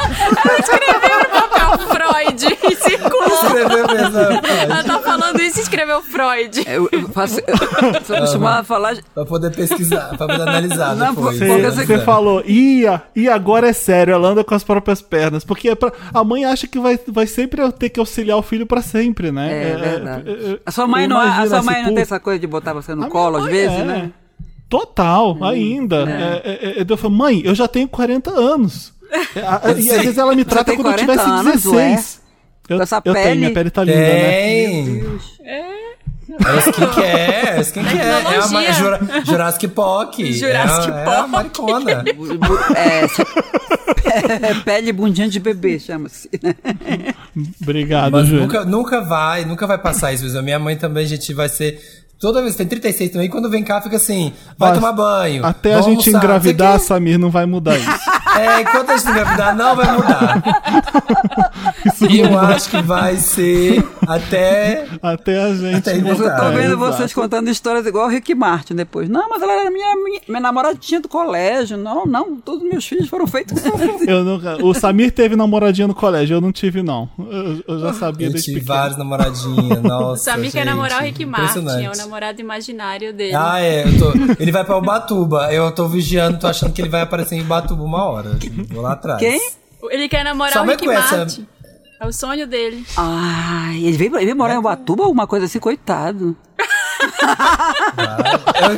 [0.00, 2.40] Ela escreveu no papel Freud
[2.76, 3.24] círculo.
[3.26, 4.18] Escreveu mesmo.
[4.62, 6.64] Ela tá falando isso e escreveu Freud.
[6.66, 8.96] Eu, eu faço, eu sou acostumada a falar.
[9.14, 11.38] Pra poder pesquisar, pra poder analisar Não, depois.
[11.38, 15.44] Você, você- você falou, e, e agora é sério, ela anda com as próprias pernas.
[15.44, 18.66] Porque é pra- a mãe acha que vai, vai sempre ter que auxiliar o filho
[18.66, 19.72] pra sempre, né?
[19.72, 20.30] É, verdade.
[20.30, 22.20] é, é, A sua mãe, não, a imagina sua assim, mãe não pô, tem essa
[22.20, 23.84] coisa de botar você no a colo às vezes, é.
[23.84, 24.10] né?
[24.70, 26.08] Total, ainda.
[26.08, 26.42] É,
[26.78, 28.92] é, é, eu falo, mãe, eu já tenho 40 anos.
[29.36, 32.20] É, a- a- e às vezes ela me trata quando eu 40 tivesse anos, 16.
[32.68, 33.38] Eu, essa eu tenho, pele.
[33.40, 34.30] minha pele tá linda, né?
[34.30, 35.18] Tem.
[35.44, 37.08] É skincare,
[37.58, 37.98] é skincare.
[37.98, 38.48] É a Tecnologia.
[38.60, 40.14] ma- Jura, Jurassic Park.
[40.20, 42.04] Jurassic é, a- É a maricona.
[44.40, 46.28] É, pele bundinha de bebê, chama-se.
[46.42, 46.54] né?
[47.62, 48.42] Obrigado, Mas Júlio.
[48.42, 50.36] nunca, nunca vai, nunca vai passar isso.
[50.36, 51.80] A minha mãe também, a gente vai ser.
[52.20, 55.44] Toda vez, tem 36 também, quando vem cá fica assim, vai Mas tomar banho.
[55.44, 56.78] Até a gente engravidar.
[56.78, 57.88] Samir, não vai mudar isso.
[58.38, 60.42] É, enquanto a gente engravidar, não vai mudar.
[62.08, 64.86] E eu acho que vai ser até.
[65.02, 65.76] Até a gente.
[65.88, 66.76] Até Eu tô É, vendo exato.
[66.78, 69.08] vocês contando histórias igual o Rick Martin depois.
[69.08, 71.76] Não, mas ela era minha, minha, minha namoradinha do colégio.
[71.76, 73.62] Não, não, todos meus filhos foram feitos.
[74.06, 74.56] Eu nunca...
[74.64, 77.08] O Samir teve namoradinha no colégio, eu não tive, não.
[77.18, 78.78] Eu, eu já sabia Eu desde tive pequeno.
[78.78, 80.12] vários namoradinhos, nossa.
[80.12, 83.34] O Samir quer gente, namorar o Rick Martin, é o namorado imaginário dele.
[83.34, 85.52] Ah, é, eu tô, ele vai pra Ubatuba.
[85.52, 88.19] Eu tô vigiando, tô achando que ele vai aparecer em Ubatuba uma hora.
[88.70, 89.18] Vou lá atrás.
[89.20, 89.40] Quem?
[89.90, 91.46] Ele quer namorar Sua o Rick Martin.
[92.00, 92.84] É o sonho dele.
[92.96, 96.34] Ai, ele veio, ele veio morar em Ubatuba, alguma coisa assim, coitado.
[98.62, 98.70] Eu,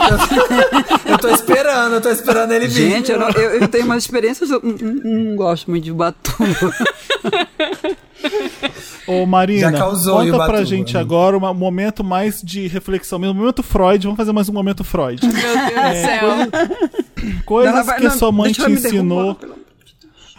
[1.08, 2.90] eu- eu tô esperando, eu tô esperando ele vir.
[2.90, 5.92] Gente, eu, não- eu, eu tenho umas experiências, eu não, não- não gosto muito de
[5.92, 6.74] Ubatuba.
[9.06, 11.00] Ô, Marina, conta pra gente né?
[11.00, 13.34] agora um momento mais de reflexão mesmo.
[13.34, 15.20] Momento Freud, vamos fazer mais um momento Freud.
[15.26, 17.42] Meu Deus do céu.
[17.44, 19.34] Coisas vai- que não, sua mãe te ensinou.
[19.34, 19.61] derrubar.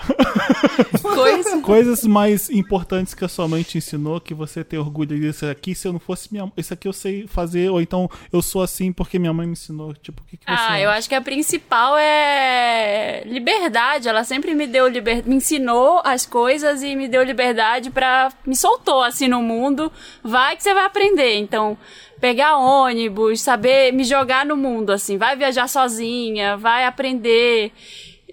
[1.02, 1.62] Coisa.
[1.62, 5.76] Coisas mais importantes que a sua mãe te ensinou, que você tem orgulho disso aqui,
[5.76, 8.92] se eu não fosse minha Isso aqui eu sei fazer, ou então eu sou assim
[8.92, 9.94] porque minha mãe me ensinou.
[9.94, 14.08] Tipo, o que, que Ah, eu acho que a principal é liberdade.
[14.08, 18.32] Ela sempre me deu liberdade, me ensinou as coisas e me deu liberdade pra.
[18.46, 19.92] me soltou assim no mundo.
[20.24, 21.38] Vai que você vai aprender.
[21.38, 21.78] Então,
[22.20, 27.72] pegar ônibus, saber me jogar no mundo assim, vai viajar sozinha, vai aprender.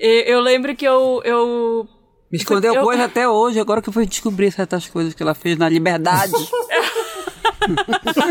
[0.03, 1.87] Eu lembro que eu eu
[2.33, 5.35] Me escondeu Eu- coisa até hoje, agora que eu fui descobrir certas coisas que ela
[5.35, 6.33] fez na liberdade.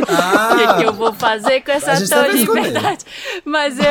[0.10, 2.32] Ah, o que, que eu vou fazer com essa escolheu.
[2.32, 3.06] liberdade.
[3.46, 3.84] Mas eu,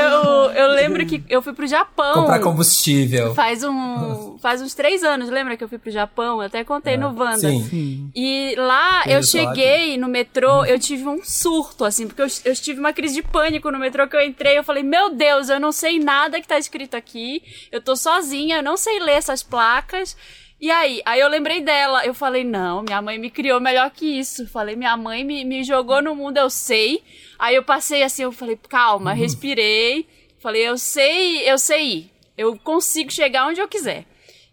[0.52, 2.14] eu lembro que eu fui pro Japão.
[2.14, 3.34] comprar combustível.
[3.34, 6.40] Faz, um, faz uns três anos, lembra que eu fui pro Japão?
[6.40, 7.38] Eu até contei no Wanda.
[7.38, 8.10] Sim.
[8.14, 12.54] E lá Tem eu cheguei no metrô, eu tive um surto, assim, porque eu, eu
[12.54, 14.58] tive uma crise de pânico no metrô que eu entrei.
[14.58, 17.42] Eu falei, meu Deus, eu não sei nada que tá escrito aqui.
[17.70, 20.16] Eu tô sozinha, eu não sei ler essas placas.
[20.60, 22.04] E aí, aí eu lembrei dela.
[22.04, 24.46] Eu falei, não, minha mãe me criou melhor que isso.
[24.48, 27.02] Falei, minha mãe me, me jogou no mundo, eu sei.
[27.38, 30.06] Aí eu passei assim, eu falei, calma, respirei.
[30.40, 32.10] Falei, eu sei, eu sei ir.
[32.36, 34.04] Eu consigo chegar onde eu quiser.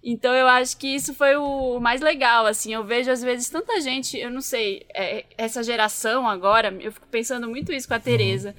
[0.04, 2.72] Então eu acho que isso foi o mais legal, assim.
[2.72, 7.08] Eu vejo às vezes tanta gente, eu não sei, é, essa geração agora, eu fico
[7.08, 8.56] pensando muito isso com a Tereza.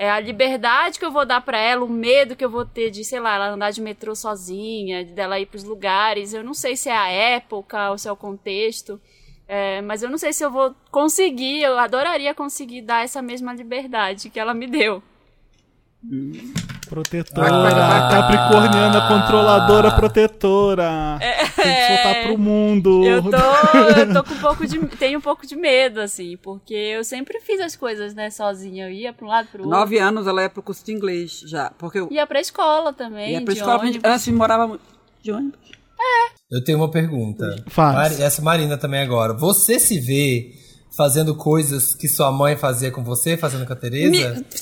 [0.00, 2.90] É a liberdade que eu vou dar pra ela, o medo que eu vou ter
[2.90, 6.32] de, sei lá, ela andar de metrô sozinha, de dela ir pros lugares.
[6.32, 8.98] Eu não sei se é a época ou se é o contexto.
[9.46, 13.52] É, mas eu não sei se eu vou conseguir, eu adoraria conseguir dar essa mesma
[13.52, 15.02] liberdade que ela me deu.
[16.90, 18.08] Protetora, Ah.
[18.10, 21.18] capricorniana, controladora, protetora.
[21.54, 23.04] Tem que soltar pro mundo.
[23.06, 24.78] Eu tô, eu tô com um pouco de.
[24.98, 28.86] Tenho um pouco de medo, assim, porque eu sempre fiz as coisas, né, sozinha.
[28.86, 29.78] Eu ia pra um lado, pro outro.
[29.78, 31.70] Nove anos ela ia pro curso de inglês já.
[31.78, 33.32] Porque eu Ia pra escola também.
[33.34, 33.78] ia pra de escola.
[33.80, 34.00] ônibus.
[34.04, 34.78] Antes morava
[35.22, 35.60] de ônibus.
[36.50, 37.62] Eu tenho uma pergunta.
[37.68, 37.94] Faz.
[37.94, 39.32] Mari- essa Marina também agora.
[39.34, 40.50] Você se vê
[40.96, 44.10] fazendo coisas que sua mãe fazia com você, fazendo com a Tereza?
[44.34, 44.58] Me- você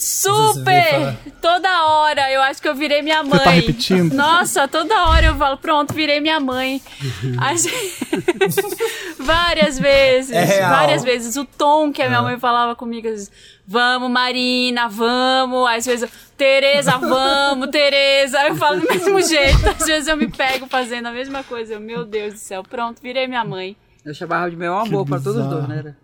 [0.54, 0.90] super!
[0.90, 3.38] fala- Toda hora eu acho que eu virei minha mãe.
[3.40, 4.12] tá repetindo?
[4.14, 6.80] Nossa, toda hora eu falo, pronto, virei minha mãe.
[7.56, 8.76] Gente-
[9.18, 10.70] várias vezes, É real.
[10.70, 11.36] várias vezes.
[11.36, 13.30] O tom que a minha mãe falava comigo, às vezes,
[13.66, 15.68] vamos, Marina, vamos.
[15.68, 18.40] Às vezes, eu, Tereza, vamos, Tereza.
[18.46, 19.68] Eu falo do mesmo jeito.
[19.68, 21.74] Às vezes eu me pego fazendo a mesma coisa.
[21.74, 23.76] Eu, meu Deus do céu, pronto, virei minha mãe.
[24.04, 25.94] Eu chamava de meu amor pra todos os dois, né?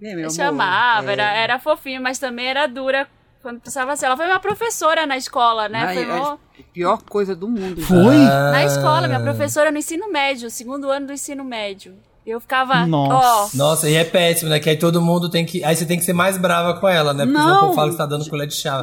[0.00, 1.12] Eu chamava, É.
[1.12, 3.06] era, era fofinho, mas também era dura
[3.42, 4.06] quando precisava ser.
[4.06, 5.80] Ela foi minha professora na escola, né?
[5.86, 6.38] Ai, Foi é mó- a
[6.72, 7.80] pior coisa do mundo.
[7.82, 8.16] Foi?
[8.16, 8.50] Ah.
[8.52, 11.94] Na escola, minha professora no ensino médio, segundo ano do ensino médio.
[12.26, 13.14] Eu ficava, Nossa.
[13.16, 14.60] ó, Nossa, e é péssimo, né?
[14.60, 15.64] Que aí todo mundo tem que.
[15.64, 17.24] Aí você tem que ser mais brava com ela, né?
[17.24, 17.60] Porque senão o Não.
[17.62, 18.82] povo fala que você tá dando colher de chá.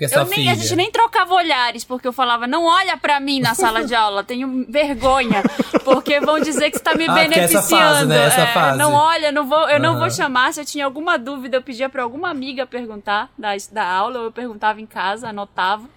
[0.00, 0.52] É eu nem, filha.
[0.52, 3.94] a gente nem trocava olhares, porque eu falava, não olha pra mim na sala de
[3.94, 5.42] aula, tenho vergonha,
[5.84, 7.66] porque vão dizer que você tá me Ah, é essa beneficiando.
[7.94, 8.26] fase, né?
[8.26, 8.78] Essa É, fase.
[8.78, 9.98] Não olha, não vou, eu não Aham.
[10.00, 10.52] vou chamar.
[10.52, 14.24] Se eu tinha alguma dúvida, eu pedia pra alguma amiga perguntar da, da aula, ou
[14.26, 15.88] eu perguntava em casa, anotava.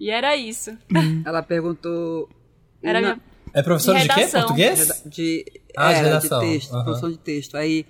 [0.00, 0.76] E era isso.
[1.24, 2.28] Ela perguntou.
[2.82, 3.20] Era na- minha...
[3.54, 4.26] É professora de, De quê?
[4.26, 4.78] Português?
[4.80, 5.44] reda- de,
[5.76, 6.40] Ah, de era, redação.
[6.40, 7.56] de texto, produção de texto.
[7.56, 7.86] Aí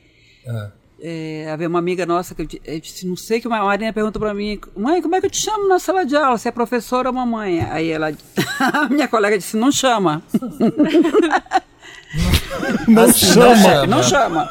[0.49, 0.71] Ah.
[1.01, 3.93] É, havia uma amiga nossa que eu, di- eu disse, não sei que a Marina
[3.93, 6.39] perguntou pra mim, mãe, como é que eu te chamo na sala de aula?
[6.39, 7.61] Se é professora ou mamãe?
[7.71, 8.13] Aí ela,
[8.61, 10.23] a minha colega disse, não chama,
[12.89, 13.87] Não Assim, chama.
[13.87, 14.51] não chama.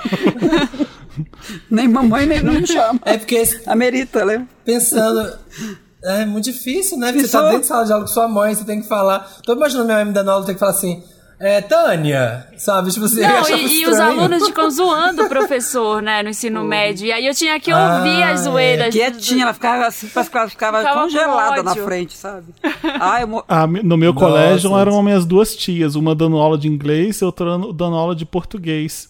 [1.72, 3.00] nem mamãe, nem não chama.
[3.06, 4.48] É porque esse- A Merita, lembra?
[4.64, 5.38] pensando.
[6.04, 7.08] É muito difícil, né?
[7.08, 7.42] Porque você Pensou?
[7.42, 9.20] tá dentro de sala de aula com sua mãe, você tem que falar.
[9.44, 11.02] Tô imaginando minha mãe me dando aula, tem que falar assim.
[11.40, 12.92] É, Tânia, sabe?
[12.92, 16.64] Tipo assim, eu Não, e, e os alunos ficam zoando o professor, né, no ensino
[16.64, 17.06] médio.
[17.08, 18.88] E aí eu tinha que ouvir Ah, as zoeiras.
[18.88, 22.48] do- Quietinha, ela ficava assim, ficava, Ficava congelada na frente, sabe?
[23.00, 26.68] Ai, eu Ah, no meu Nossa, colégio eram minhas duas tias, uma dando aula de
[26.68, 29.10] inglês e outra dando aula de português.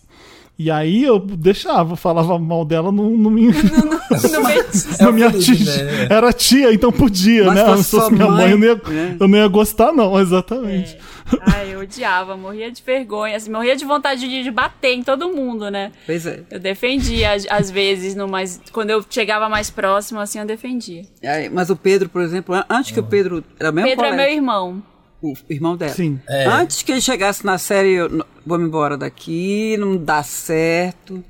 [0.57, 3.51] E aí eu deixava, falava mal dela, não, não me, no
[4.47, 4.65] meio-
[5.01, 5.83] não me É atingia.
[5.83, 6.07] né?
[6.09, 7.77] Era tia, então podia, Mas né?
[7.77, 9.17] Se fosse minha mãe, eu não, ia, né?
[9.19, 10.97] eu não ia gostar, não, exatamente.
[11.41, 15.27] Ai, eu odiava, morria de vergonha, assim, morria de vontade de, de bater em todo
[15.29, 15.91] mundo, né?
[16.05, 16.43] Pois é.
[16.49, 21.01] Eu defendia, às, vezes, no mais, quando eu chegava mais próximo, assim, eu defendia.
[21.51, 23.43] Mas o Pedro, por exemplo, an- antes que o Pedro.
[23.59, 24.83] Era o mesmo Pedro é meu irmão.
[25.33, 25.93] O irmão dela.
[25.93, 26.19] Sim.
[26.27, 26.45] É.
[26.47, 31.23] Antes que ele chegasse na série, eu, "N- vamos embora daqui, não dá certo.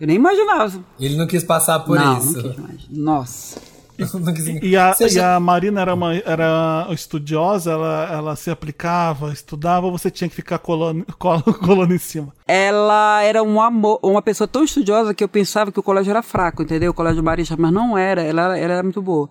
[0.00, 0.80] Eu nem imaginava.
[0.98, 2.32] Ele não quis passar por não, isso.
[2.36, 2.88] não quis mais.
[2.90, 3.60] Nossa.
[4.62, 9.84] E a, e já- a Marina era, uma, era estudiosa, ela, ela se aplicava, estudava,
[9.86, 12.32] ou você tinha que ficar colando, col- colando em cima.
[12.48, 16.22] Ela era um amor, uma pessoa tão estudiosa que eu pensava que o colégio era
[16.22, 16.92] fraco, entendeu?
[16.92, 19.28] O colégio Marista, mas não era, ela, ela era muito boa.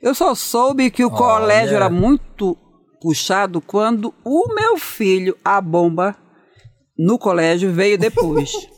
[0.00, 2.56] Eu só soube que o colégio era muito
[3.02, 6.16] puxado quando o meu filho, a bomba,
[6.96, 8.52] no colégio veio depois.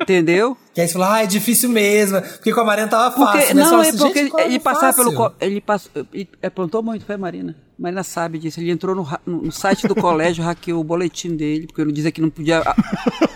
[0.00, 0.56] entendeu?
[0.74, 2.20] Que aí você falou, ah, é difícil mesmo.
[2.20, 3.62] Porque com a Marina tava Porque, fácil, né?
[3.64, 5.32] Você não, fala é assim, porque gente, ele, ele é passava pelo.
[5.40, 7.56] Ele passou, ele aprontou muito, foi a Marina.
[7.78, 8.58] Marina sabe disso.
[8.60, 12.20] Ele entrou no, no- site do colégio, hackeou o boletim dele, porque eu dizia que
[12.20, 12.60] não podia.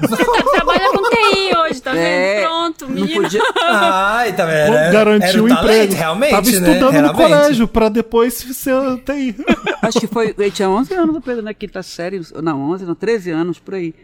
[0.01, 2.47] Você tá- trabalha com TI hoje, tá É, vendo?
[2.47, 3.23] Pronto, não menina.
[3.23, 3.43] podia.
[3.63, 4.75] Ai, tá vendo?
[4.75, 5.95] Era, Garantiu era o o talento, emprego.
[5.95, 6.53] realmente, Tava né?
[6.53, 9.37] estudando no colégio, pra depois ser TI.
[9.83, 10.35] Acho que foi.
[10.39, 11.53] Ele tinha 11 anos, Pedro, né?
[11.55, 12.21] Quinta série.
[12.43, 13.95] Não, 11, não, 13 anos, por aí.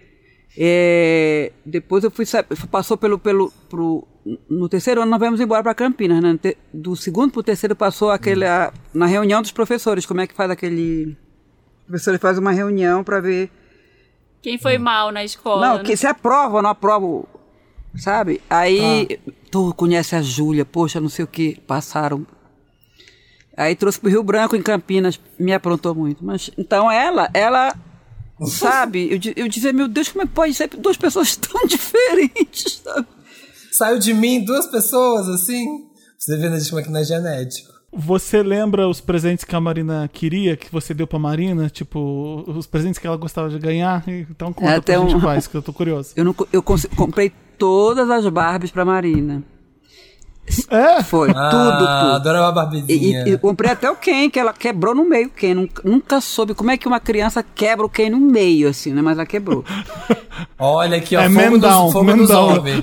[0.58, 2.24] É, depois eu fui,
[2.70, 4.06] passou pelo, pelo, pro,
[4.48, 6.38] no terceiro ano nós viemos embora para Campinas, né?
[6.72, 10.50] Do segundo pro terceiro passou aquele, a- na reunião dos professores, como é que faz
[10.50, 11.16] aquele...
[11.84, 13.50] O professor faz uma reunião para ver...
[14.42, 15.66] Quem foi mal na escola?
[15.66, 15.84] Não, né?
[15.84, 17.24] que se aprova ou não aprova,
[17.96, 18.40] sabe?
[18.48, 19.18] Aí,
[19.50, 22.26] tu conhece a Júlia, poxa, não sei o que, passaram.
[23.56, 26.24] Aí trouxe pro Rio Branco, em Campinas, me aprontou muito.
[26.24, 27.74] Mas, então ela, ela,
[28.44, 32.80] sabe, eu, eu dizia, meu Deus, como é que pode ser duas pessoas tão diferentes,
[32.84, 33.06] sabe?
[33.72, 35.66] Saiu de mim duas pessoas, assim.
[36.18, 37.74] Você vê, né, gente, como é que não é genético.
[37.92, 41.70] Você lembra os presentes que a Marina queria, que você deu pra Marina?
[41.70, 44.04] Tipo, os presentes que ela gostava de ganhar?
[44.06, 46.12] Então conta É, pra tem gente um- quais, que eu tô curioso.
[46.16, 49.42] Eu, não, eu comprei todas as Barbies pra Marina.
[50.70, 51.02] É?
[51.02, 52.12] Foi, Ah, tudo, tudo.
[52.14, 53.24] adorava a Barbizinha.
[53.26, 55.26] e- e comprei até o Ken, que ela quebrou no meio.
[55.26, 58.68] o Ken nunca, nunca soube como é que uma criança quebra o Ken no meio,
[58.68, 59.02] assim, né?
[59.02, 59.64] Mas ela quebrou.
[60.58, 62.80] Olha aqui, ó, É fogo, dos, fogo dos homens.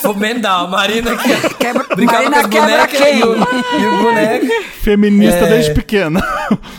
[0.00, 0.68] Fogo down.
[0.68, 1.28] Marina aqui.
[1.58, 4.46] Quebra, Brincava Marina com as bonecas e o, e o boneco.
[4.80, 5.46] Feminista É.
[5.48, 6.20] desde pequena.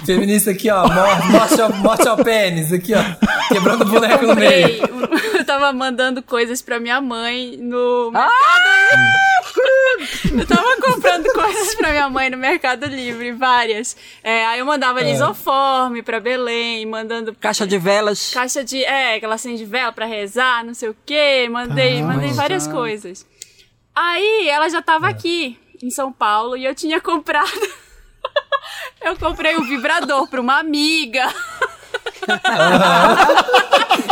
[0.06, 0.88] Feminista aqui, ó.
[0.88, 3.04] mor- Morte ao, morte ao pênis, aqui, ó.
[3.54, 4.82] Quebrando o boneco no meio.
[5.38, 8.30] Eu tava mandando coisas pra minha mãe no Ah!
[10.32, 13.96] Eu tava comprando coisas pra minha mãe no Mercado Livre, várias.
[14.24, 18.32] É, aí eu mandava lisoforme pra Belém, mandando Caixa de velas.
[18.34, 18.84] caixa de.
[18.84, 21.48] É, que ela acende vela pra rezar, não sei o quê.
[21.50, 23.26] Mandei, mandei várias coisas.
[23.96, 27.50] Aí ela já tava aqui, em São Paulo, e eu tinha comprado.
[29.04, 31.28] eu comprei um vibrador pra uma amiga.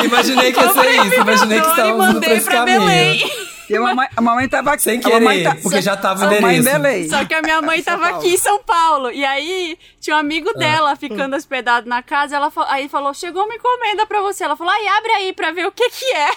[0.03, 1.15] Imaginei que ia ser isso.
[1.15, 2.79] Imaginei que e estávamos esse pra caminho.
[2.81, 3.31] Belém.
[3.69, 4.83] E a mamãe, a mamãe tava aqui.
[4.83, 6.63] Sem querer, tá- porque já tava o em endereço.
[6.63, 7.09] Belém.
[7.09, 9.11] Só que a minha mãe tava aqui em São Paulo.
[9.11, 12.35] E aí, tinha um amigo dela ficando hospedado na casa.
[12.35, 14.43] Ela aí falou: chegou uma encomenda pra você.
[14.43, 16.29] Ela falou: ai, abre aí pra ver o que que é.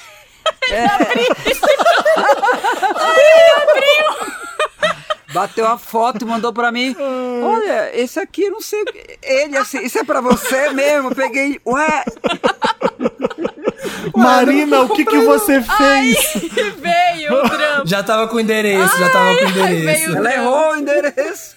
[5.32, 6.94] Bateu a foto e mandou pra mim.
[7.42, 8.82] Olha, esse aqui, eu não sei.
[8.82, 11.14] o que- Ele, assim, isso é pra você mesmo?
[11.14, 11.60] Peguei.
[11.66, 12.04] Ué,
[14.14, 16.32] Marina, o que, que você fez?
[16.78, 17.86] veio o drama.
[17.86, 20.16] Já tava com o endereço, já tava com o Ai, endereço.
[20.16, 21.56] ela errou o endereço.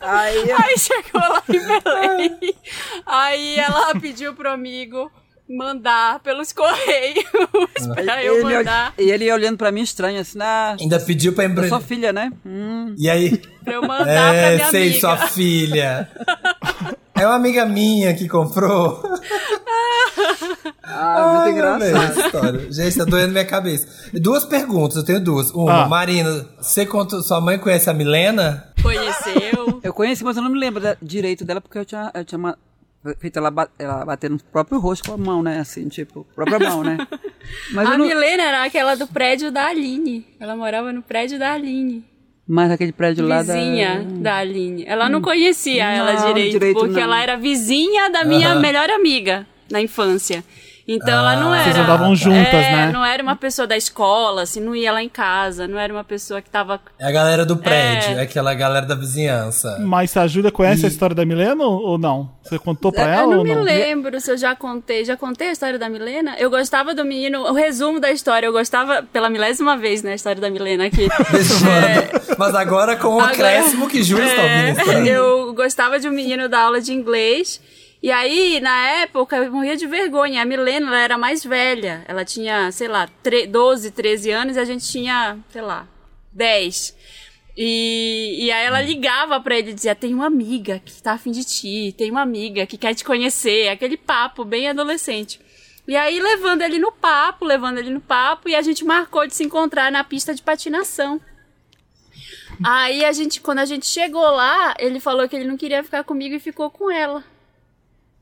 [0.00, 2.38] Aí, Aí chegou lá em Belém.
[3.06, 5.10] Aí ela pediu pro amigo
[5.48, 7.24] mandar pelos correios
[7.94, 8.94] pra eu ele, mandar.
[8.98, 11.84] e ele olhando pra mim estranho, assim, ah, Ainda pediu pra eu sou empreender.
[11.86, 12.32] filha, né?
[12.46, 12.94] Hum.
[12.98, 13.36] E aí?
[13.64, 15.00] Pra eu mandar pra É, minha sei, amiga.
[15.00, 16.10] sua filha.
[17.14, 19.00] É uma amiga minha que comprou.
[20.82, 21.78] Ah, muito Ai, engraçado.
[21.78, 22.72] meu, essa história.
[22.72, 23.86] Gente, tá doendo minha cabeça.
[24.14, 25.50] Duas perguntas, eu tenho duas.
[25.52, 25.88] Uma, Ah.
[25.88, 28.66] Marina, você conta, sua mãe conhece a Milena?
[28.82, 29.80] Conheceu.
[29.82, 32.38] Eu conheci, mas eu não me lembro da- direito dela, porque eu tinha, eu tinha
[32.38, 32.58] uma-
[33.18, 35.58] feito ela, ela bater no próprio rosto com a mão, né?
[35.58, 36.98] Assim, tipo, própria mão, né?
[37.72, 40.24] Mas, a não, Milena era aquela do prédio da Aline.
[40.38, 42.04] Ela morava no prédio da Aline.
[42.46, 43.54] mas aquele prédio lá da.
[43.54, 44.84] Vizinha da Aline.
[44.86, 47.00] Ela não conhecia ela Não, direito, direito porque não.
[47.02, 48.60] ela era vizinha da minha Aham.
[48.60, 49.46] melhor amiga.
[49.70, 50.44] na infância.
[50.94, 51.64] Então ela não era.
[51.64, 52.90] Vocês andavam juntas, é, né?
[52.92, 56.04] Não era uma pessoa da escola, assim, não ia lá em casa, não era uma
[56.04, 56.80] pessoa que tava.
[56.98, 59.78] É a galera do prédio, é, aquela galera da vizinhança.
[59.80, 62.30] Mas se a Júlia conhece a história da Milena ou não?
[62.42, 63.62] Você contou pra ela eu não ou me não?
[63.62, 65.04] lembro se eu já contei.
[65.04, 66.34] Já contei a história da Milena?
[66.38, 67.42] Eu gostava do menino.
[67.42, 70.12] O resumo da história, eu gostava pela milésima vez, né?
[70.12, 71.08] A história da Milena aqui.
[71.30, 72.36] Resumando.
[72.38, 74.62] Mas agora com o Agora- acréscimo que Júlia está ouvindo.
[74.62, 75.10] É, história.
[75.10, 77.60] eu gostava de um menino da aula de inglês.
[78.02, 80.42] E aí, na época, eu morria de vergonha.
[80.42, 82.04] A Milena, ela era mais velha.
[82.08, 85.86] Ela tinha, sei lá, tre- 12, 13 anos e a gente tinha, sei lá,
[86.32, 86.96] 10.
[87.56, 91.30] E, e aí ela ligava pra ele e dizia: Tem uma amiga que tá afim
[91.30, 93.68] de ti, tem uma amiga que quer te conhecer.
[93.68, 95.38] Aquele papo bem adolescente.
[95.86, 99.34] E aí, levando ele no papo, levando ele no papo, e a gente marcou de
[99.34, 101.20] se encontrar na pista de patinação.
[102.64, 106.04] Aí a gente, quando a gente chegou lá, ele falou que ele não queria ficar
[106.04, 107.24] comigo e ficou com ela.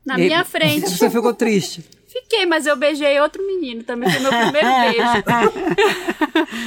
[0.05, 0.89] Na E- minha frente.
[0.89, 1.83] Você ficou triste.
[2.07, 3.83] Fiquei, mas eu beijei outro menino.
[3.83, 5.23] Também foi meu primeiro beijo.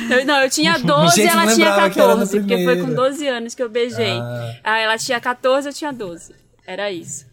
[0.11, 2.41] Eu- não, eu tinha 12 e ela tinha lembrava que era no 14.
[2.41, 2.95] Porque foi com primeiro.
[3.11, 4.13] 12 anos que eu beijei.
[4.19, 4.55] Ah.
[4.65, 6.35] Aí ela tinha 14, eu tinha 12.
[6.67, 7.27] Era isso.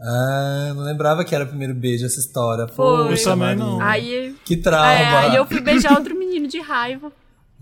[0.00, 2.66] Ah, não lembrava que era o primeiro beijo essa história.
[2.68, 3.08] Foi.
[3.08, 3.80] Poxa, Eu também não.
[3.80, 4.92] Aí, Que trauma.
[4.92, 7.12] é, aí eu fui beijar outro menino de raiva.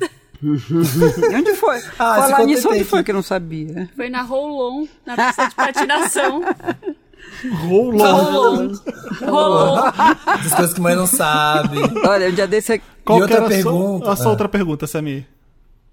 [0.00, 0.46] E
[1.36, 1.78] onde foi?
[1.98, 3.88] Ah, Falar nisso, onde foi que- que eu não sabia?
[3.96, 6.42] Foi na Rolon, na pista de patinação.
[7.50, 8.72] Rolou.
[9.26, 9.90] Rolon.
[10.40, 11.78] Essas coisas que mãe não sabe.
[12.06, 12.80] Olha, um dia desse...
[13.04, 14.12] Qual E outra era a sua- pergunta?
[14.12, 14.30] a sua Ah.
[14.30, 15.26] outra pergunta, Samir?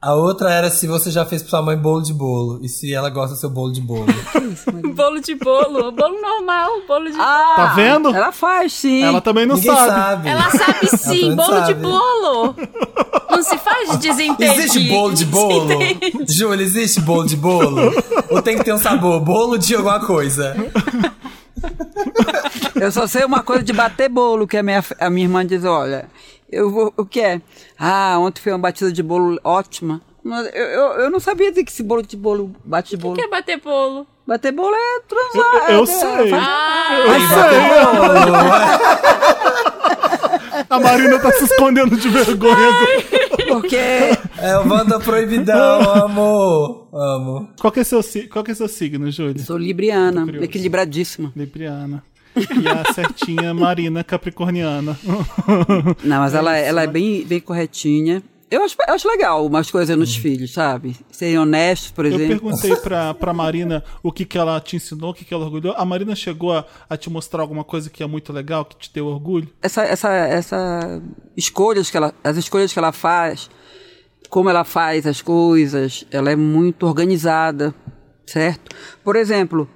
[0.02, 2.60] A outra era se você já fez pra sua mãe bolo de bolo.
[2.64, 4.06] E se ela gosta do seu bolo de bolo.
[4.96, 5.92] Bolo de bolo.
[5.92, 8.14] Bolo normal, bolo de Ah, Tá vendo?
[8.14, 9.02] Ela faz, sim.
[9.04, 9.90] Ela também não Ninguém sabe.
[9.90, 10.30] sabe.
[10.30, 11.82] Ela sabe sim, também bolo de sabe.
[11.82, 12.56] bolo.
[13.30, 14.60] Não se faz de desentendido.
[14.60, 15.68] Existe bolo de bolo?
[16.28, 17.94] Júlia, existe bolo de bolo?
[18.30, 19.20] Ou tem que ter um sabor?
[19.22, 20.56] Bolo de alguma coisa?
[22.80, 25.64] Eu só sei uma coisa de bater bolo, que a minha, a minha irmã diz,
[25.66, 26.08] olha,
[26.52, 27.42] eu vou, o que é?
[27.78, 30.02] Ah, ontem foi uma batida de bolo ótima.
[30.24, 33.14] Mas eu, eu, eu não sabia dizer que esse bolo de bolo, bate de bolo.
[33.14, 34.06] O que é bater bolo?
[34.28, 35.72] Bater bolo é transar.
[35.72, 36.34] Eu é- sei.
[36.34, 37.30] Ah, Eu sei.
[40.70, 42.68] A Marina tá se escondendo de vergonha.
[43.48, 43.78] Porque
[44.38, 46.88] É o Wanda Proibidão, amor.
[46.94, 47.50] Amo.
[47.60, 49.44] Qual que é seu, qual que é seu signo, Júlia?
[49.44, 50.46] sou libriana, curioso.
[50.46, 51.32] equilibradíssima.
[51.36, 52.04] Libriana.
[52.36, 54.98] E a certinha Marina Capricorniana.
[56.04, 58.22] Não, mas ela, ela é bem, bem corretinha.
[58.52, 60.96] Eu acho, eu acho legal umas coisas nos filhos, sabe?
[61.12, 62.28] Serem honestos, por Eu exemplo.
[62.40, 65.74] perguntei pra, pra Marina o que, que ela te ensinou, o que, que ela orgulhou.
[65.78, 68.92] A Marina chegou a, a te mostrar alguma coisa que é muito legal, que te
[68.94, 69.48] deu orgulho?
[69.62, 71.02] essa, essa, essa
[71.38, 73.50] escolhas que ela, as escolhas que ela faz,
[74.30, 77.74] como ela faz as coisas, ela é muito organizada,
[78.26, 78.76] certo?
[79.04, 79.70] Por exemplo,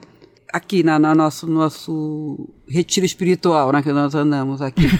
[0.54, 4.88] aqui na, na nosso nosso retiro espiritual, né, que nós andamos aqui,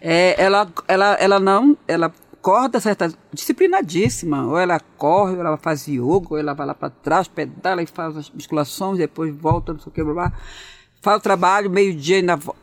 [0.00, 5.88] é, ela, ela, ela não, ela acorda certa disciplinadíssima, ou ela corre, ou ela faz
[5.88, 9.80] yoga, ou ela vai lá para trás, pedala e faz as musculações, depois volta, não
[9.80, 10.32] sei o que, blá, blá.
[11.02, 12.54] faz o trabalho, meio-dia ainda vo-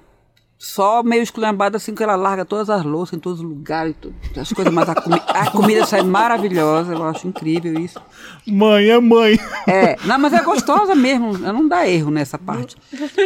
[0.64, 4.16] só meio esculhambada assim que ela larga todas as louças em todos os lugares, tudo,
[4.40, 8.00] as coisas, mas a, comi a comida sai maravilhosa, eu acho incrível isso.
[8.48, 9.38] Mãe é mãe.
[9.68, 12.78] É, não, mas é gostosa mesmo, não dá erro nessa parte.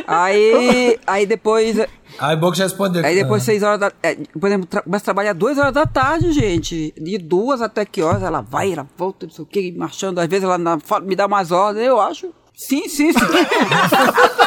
[0.08, 1.78] Aí, aí depois,
[2.18, 3.06] Aí o Boca já respondeu.
[3.06, 5.86] Aí depois, seis horas da é, Por exemplo, tra começa a trabalhar duas horas da
[5.86, 6.92] tarde, gente.
[6.98, 10.18] De duas até que horas ela vai, ela volta, não sei o que, marchando.
[10.18, 10.58] Às vezes ela
[11.04, 12.34] me dá umas ordens, eu acho.
[12.56, 13.20] Sim, sim, sim.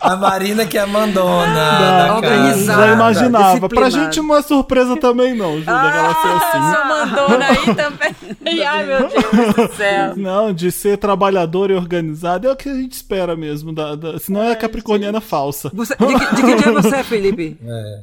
[0.00, 2.86] A Marina que é a mandona Ah, da organizada.
[2.86, 3.68] Já imaginava.
[3.68, 6.74] Pra gente não é surpresa também, não, Júlia, que ela ser assim.
[6.74, 8.64] Sua mandona aí também.
[8.66, 10.16] Ai, meu Deus do céu.
[10.16, 13.72] Não, de ser trabalhadora e organizada é o que a gente espera mesmo.
[13.72, 15.70] Da, da, senão é capricorniana falsa.
[15.74, 17.58] Você, de, que, de que dia você é, Felipe?
[17.68, 18.00] É.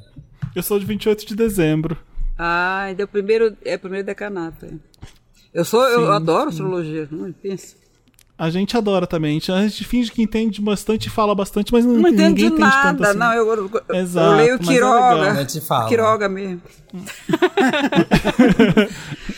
[0.56, 1.98] Eu sou de 28 de dezembro.
[2.38, 4.68] Ah, é o primeiro, é o primeiro decanato.
[5.54, 7.76] Eu sou, eu adoro astrologia, não pensa.
[8.38, 9.40] A gente adora também.
[9.48, 12.46] A gente finge que entende bastante e fala bastante, mas não, Não entendo ninguém de
[12.56, 13.18] entende tanto nada, assim.
[13.18, 13.34] não.
[13.34, 14.60] Eu, eu, eu Exato, leio é legal.
[14.68, 15.32] Quiroga.
[15.32, 15.88] A gente fala.
[15.88, 16.62] Quiroga mesmo.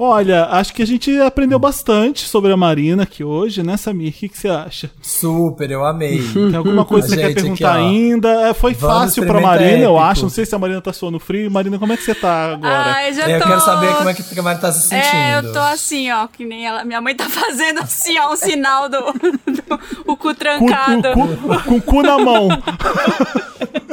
[0.00, 4.10] Olha, acho que a gente aprendeu bastante sobre a Marina aqui hoje, né, Samir?
[4.10, 4.90] O que, que você acha?
[5.02, 6.22] Super, eu amei.
[6.32, 8.28] Tem alguma coisa que você quer perguntar aqui, ainda?
[8.48, 9.98] É, Foi Vamos fácil pra Marina, eu épico.
[9.98, 10.22] acho.
[10.22, 11.50] Não sei se a Marina tá suando frio.
[11.50, 12.92] Marina, como é que você tá agora?
[12.92, 13.46] Ai, já Eu tô...
[13.48, 15.16] quero saber como é que a Marina tá se sentindo.
[15.16, 16.84] É, eu tô assim, ó, que nem ela.
[16.84, 18.98] Minha mãe tá fazendo assim, ó, um sinal do,
[19.50, 21.08] do- o cu trancado.
[21.12, 22.48] cu- cu- com o cu na mão.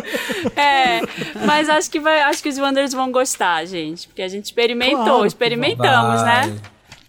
[0.56, 1.02] É,
[1.46, 5.04] mas acho que vai, acho que os Wanders vão gostar, gente, porque a gente experimentou,
[5.06, 6.48] Claro experimentamos, Vai.
[6.48, 6.58] né?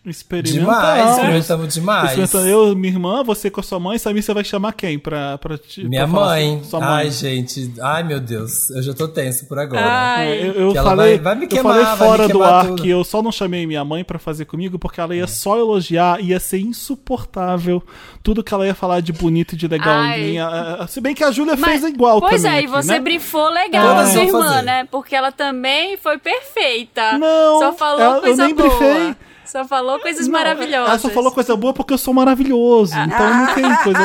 [0.07, 0.61] Experimenta.
[0.61, 2.05] Demais, experimentamos demais.
[2.11, 5.37] Experimentando eu, minha irmã, você com a sua mãe, Samir, você vai chamar quem pra,
[5.39, 5.83] pra te.
[5.85, 6.61] Minha pra mãe.
[6.63, 6.89] Sua mãe.
[7.07, 7.73] Ai, gente.
[7.81, 8.71] Ai, meu Deus.
[8.71, 9.83] Eu já tô tenso por agora.
[9.85, 10.41] Ai.
[10.49, 12.83] Eu, eu falei, vai- vai me eu queimar, falei vai fora me do ar tudo.
[12.83, 16.21] que eu só não chamei minha mãe pra fazer comigo porque ela ia só elogiar,
[16.23, 17.83] ia ser insuportável
[18.23, 20.39] tudo que ela ia falar de bonito e de legal em mim.
[20.39, 22.59] Ah, ah, Se bem que a Júlia fez igual Pois também.
[22.59, 23.01] é, e você né?
[23.01, 24.63] brifou legal a sua irmã, fazer.
[24.63, 24.85] né?
[24.91, 27.19] Porque ela também foi perfeita.
[27.19, 28.69] Não, Só falou ela- eu coisa nem boa.
[28.69, 29.17] brifei.
[29.47, 30.89] Só falou coisas Não, maravilhosas.
[30.89, 32.93] Ela só falou coisa boa porque eu sou maravilhoso.
[32.95, 33.05] Ah.
[33.07, 34.01] Então não tem coisa.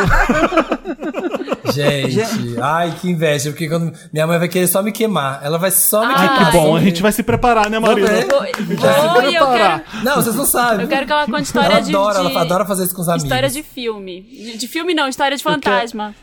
[1.73, 3.49] Gente, ai, que inveja.
[3.51, 5.39] Porque quando minha mãe vai querer só me queimar.
[5.43, 6.51] Ela vai só me Ai, queimar.
[6.51, 8.07] que bom, a gente vai se preparar, né, Marina?
[8.07, 8.33] Vamos ver.
[8.33, 9.83] Oi, eu preparar.
[9.85, 10.81] quero, Não, vocês não sabem.
[10.81, 13.01] eu quero que ela conte história ela de, adora, de- ela adora fazer isso com
[13.01, 13.23] os amigos.
[13.23, 14.21] História de filme.
[14.21, 16.13] De, de filme não, história de fantasma.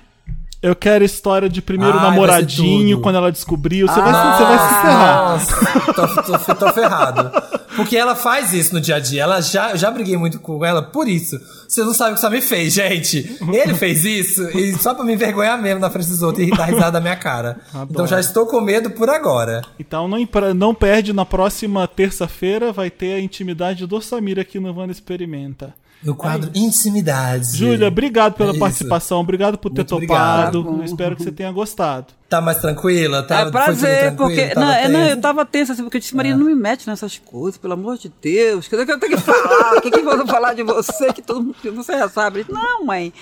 [0.61, 3.86] Eu quero história de primeiro Ai, vai namoradinho, quando ela descobriu.
[3.86, 5.32] Você, vai, se- você vai se ferrar.
[5.32, 7.30] Nossa, tô, tô, tô ferrado.
[7.76, 9.22] Porque ela faz isso no dia a dia.
[9.22, 11.38] Ela já, eu já briguei muito com ela por isso.
[11.68, 13.38] Vocês não sabem o que o Samir fez, gente.
[13.52, 16.64] Ele fez isso e só pra me envergonhar mesmo na frente dos outros e dar
[16.64, 17.59] risada da minha cara.
[17.88, 19.62] Então já estou com medo por agora.
[19.78, 20.18] Então não,
[20.56, 25.72] não perde, na próxima terça-feira vai ter a intimidade do Samir aqui no Wanda Experimenta.
[26.03, 27.57] No quadro Intimidades.
[27.57, 30.59] Júlia, obrigado pela É participação, obrigado por ter Muito topado.
[30.61, 30.80] obrigado.
[30.80, 32.07] Eu Espero que você tenha gostado.
[32.28, 33.22] Tá mais tranquila?
[33.22, 34.49] Tá, É prazer, porque.
[34.49, 36.86] Tava Não, é, não, eu tava tensa, assim, porque eu disse, Maria, não me mete
[36.86, 38.68] nessas coisas, pelo amor de Deus.
[38.68, 41.57] Que eu tenho que falar, o que, que vão falar de você, que todo mundo,
[41.74, 42.44] você já sabe.
[42.46, 43.12] Eu Não, mãe,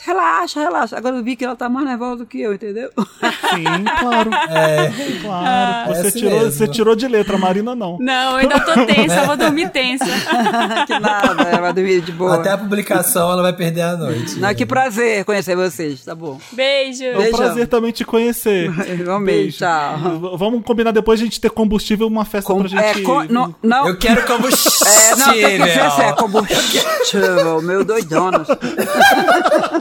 [0.00, 0.96] relaxa, relaxa.
[0.96, 2.90] Agora eu vi que ela tá mais nervosa do que eu, entendeu?
[2.96, 4.30] Sim, claro.
[5.22, 5.92] Claro.
[5.92, 6.50] É Você, assim tirou, mesmo.
[6.52, 7.96] você tirou de letra, a Marina não.
[8.00, 10.04] Não, eu ainda tô tensa, vou dormir tensa.
[10.86, 12.34] que nada, ela vai dormir de boa.
[12.36, 14.38] Até a publicação ela vai perder a noite.
[14.38, 16.38] Não, que prazer conhecer vocês, tá bom.
[16.52, 17.04] Beijo.
[17.04, 17.38] É um Beijão.
[17.38, 18.70] prazer também te conhecer.
[18.98, 20.36] Igualmente, tchau.
[20.36, 22.82] Vamos combinar depois a gente ter combustível uma festa Com- pra gente.
[22.82, 24.92] é, com- não, não, Eu quero combustível.
[24.92, 28.44] é, não, tem que assim, é combustível, meu doidona.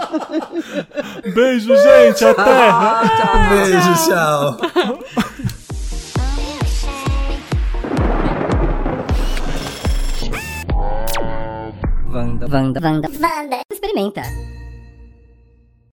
[1.35, 2.25] Beijo, gente.
[2.25, 2.41] Até.
[2.41, 3.49] Ah, tchau.
[3.49, 4.57] Beijo, tchau.
[12.11, 12.47] Wanda.
[12.47, 12.79] Wanda.
[12.81, 13.07] Wanda.
[13.09, 13.57] Wanda.
[13.69, 14.23] Experimenta.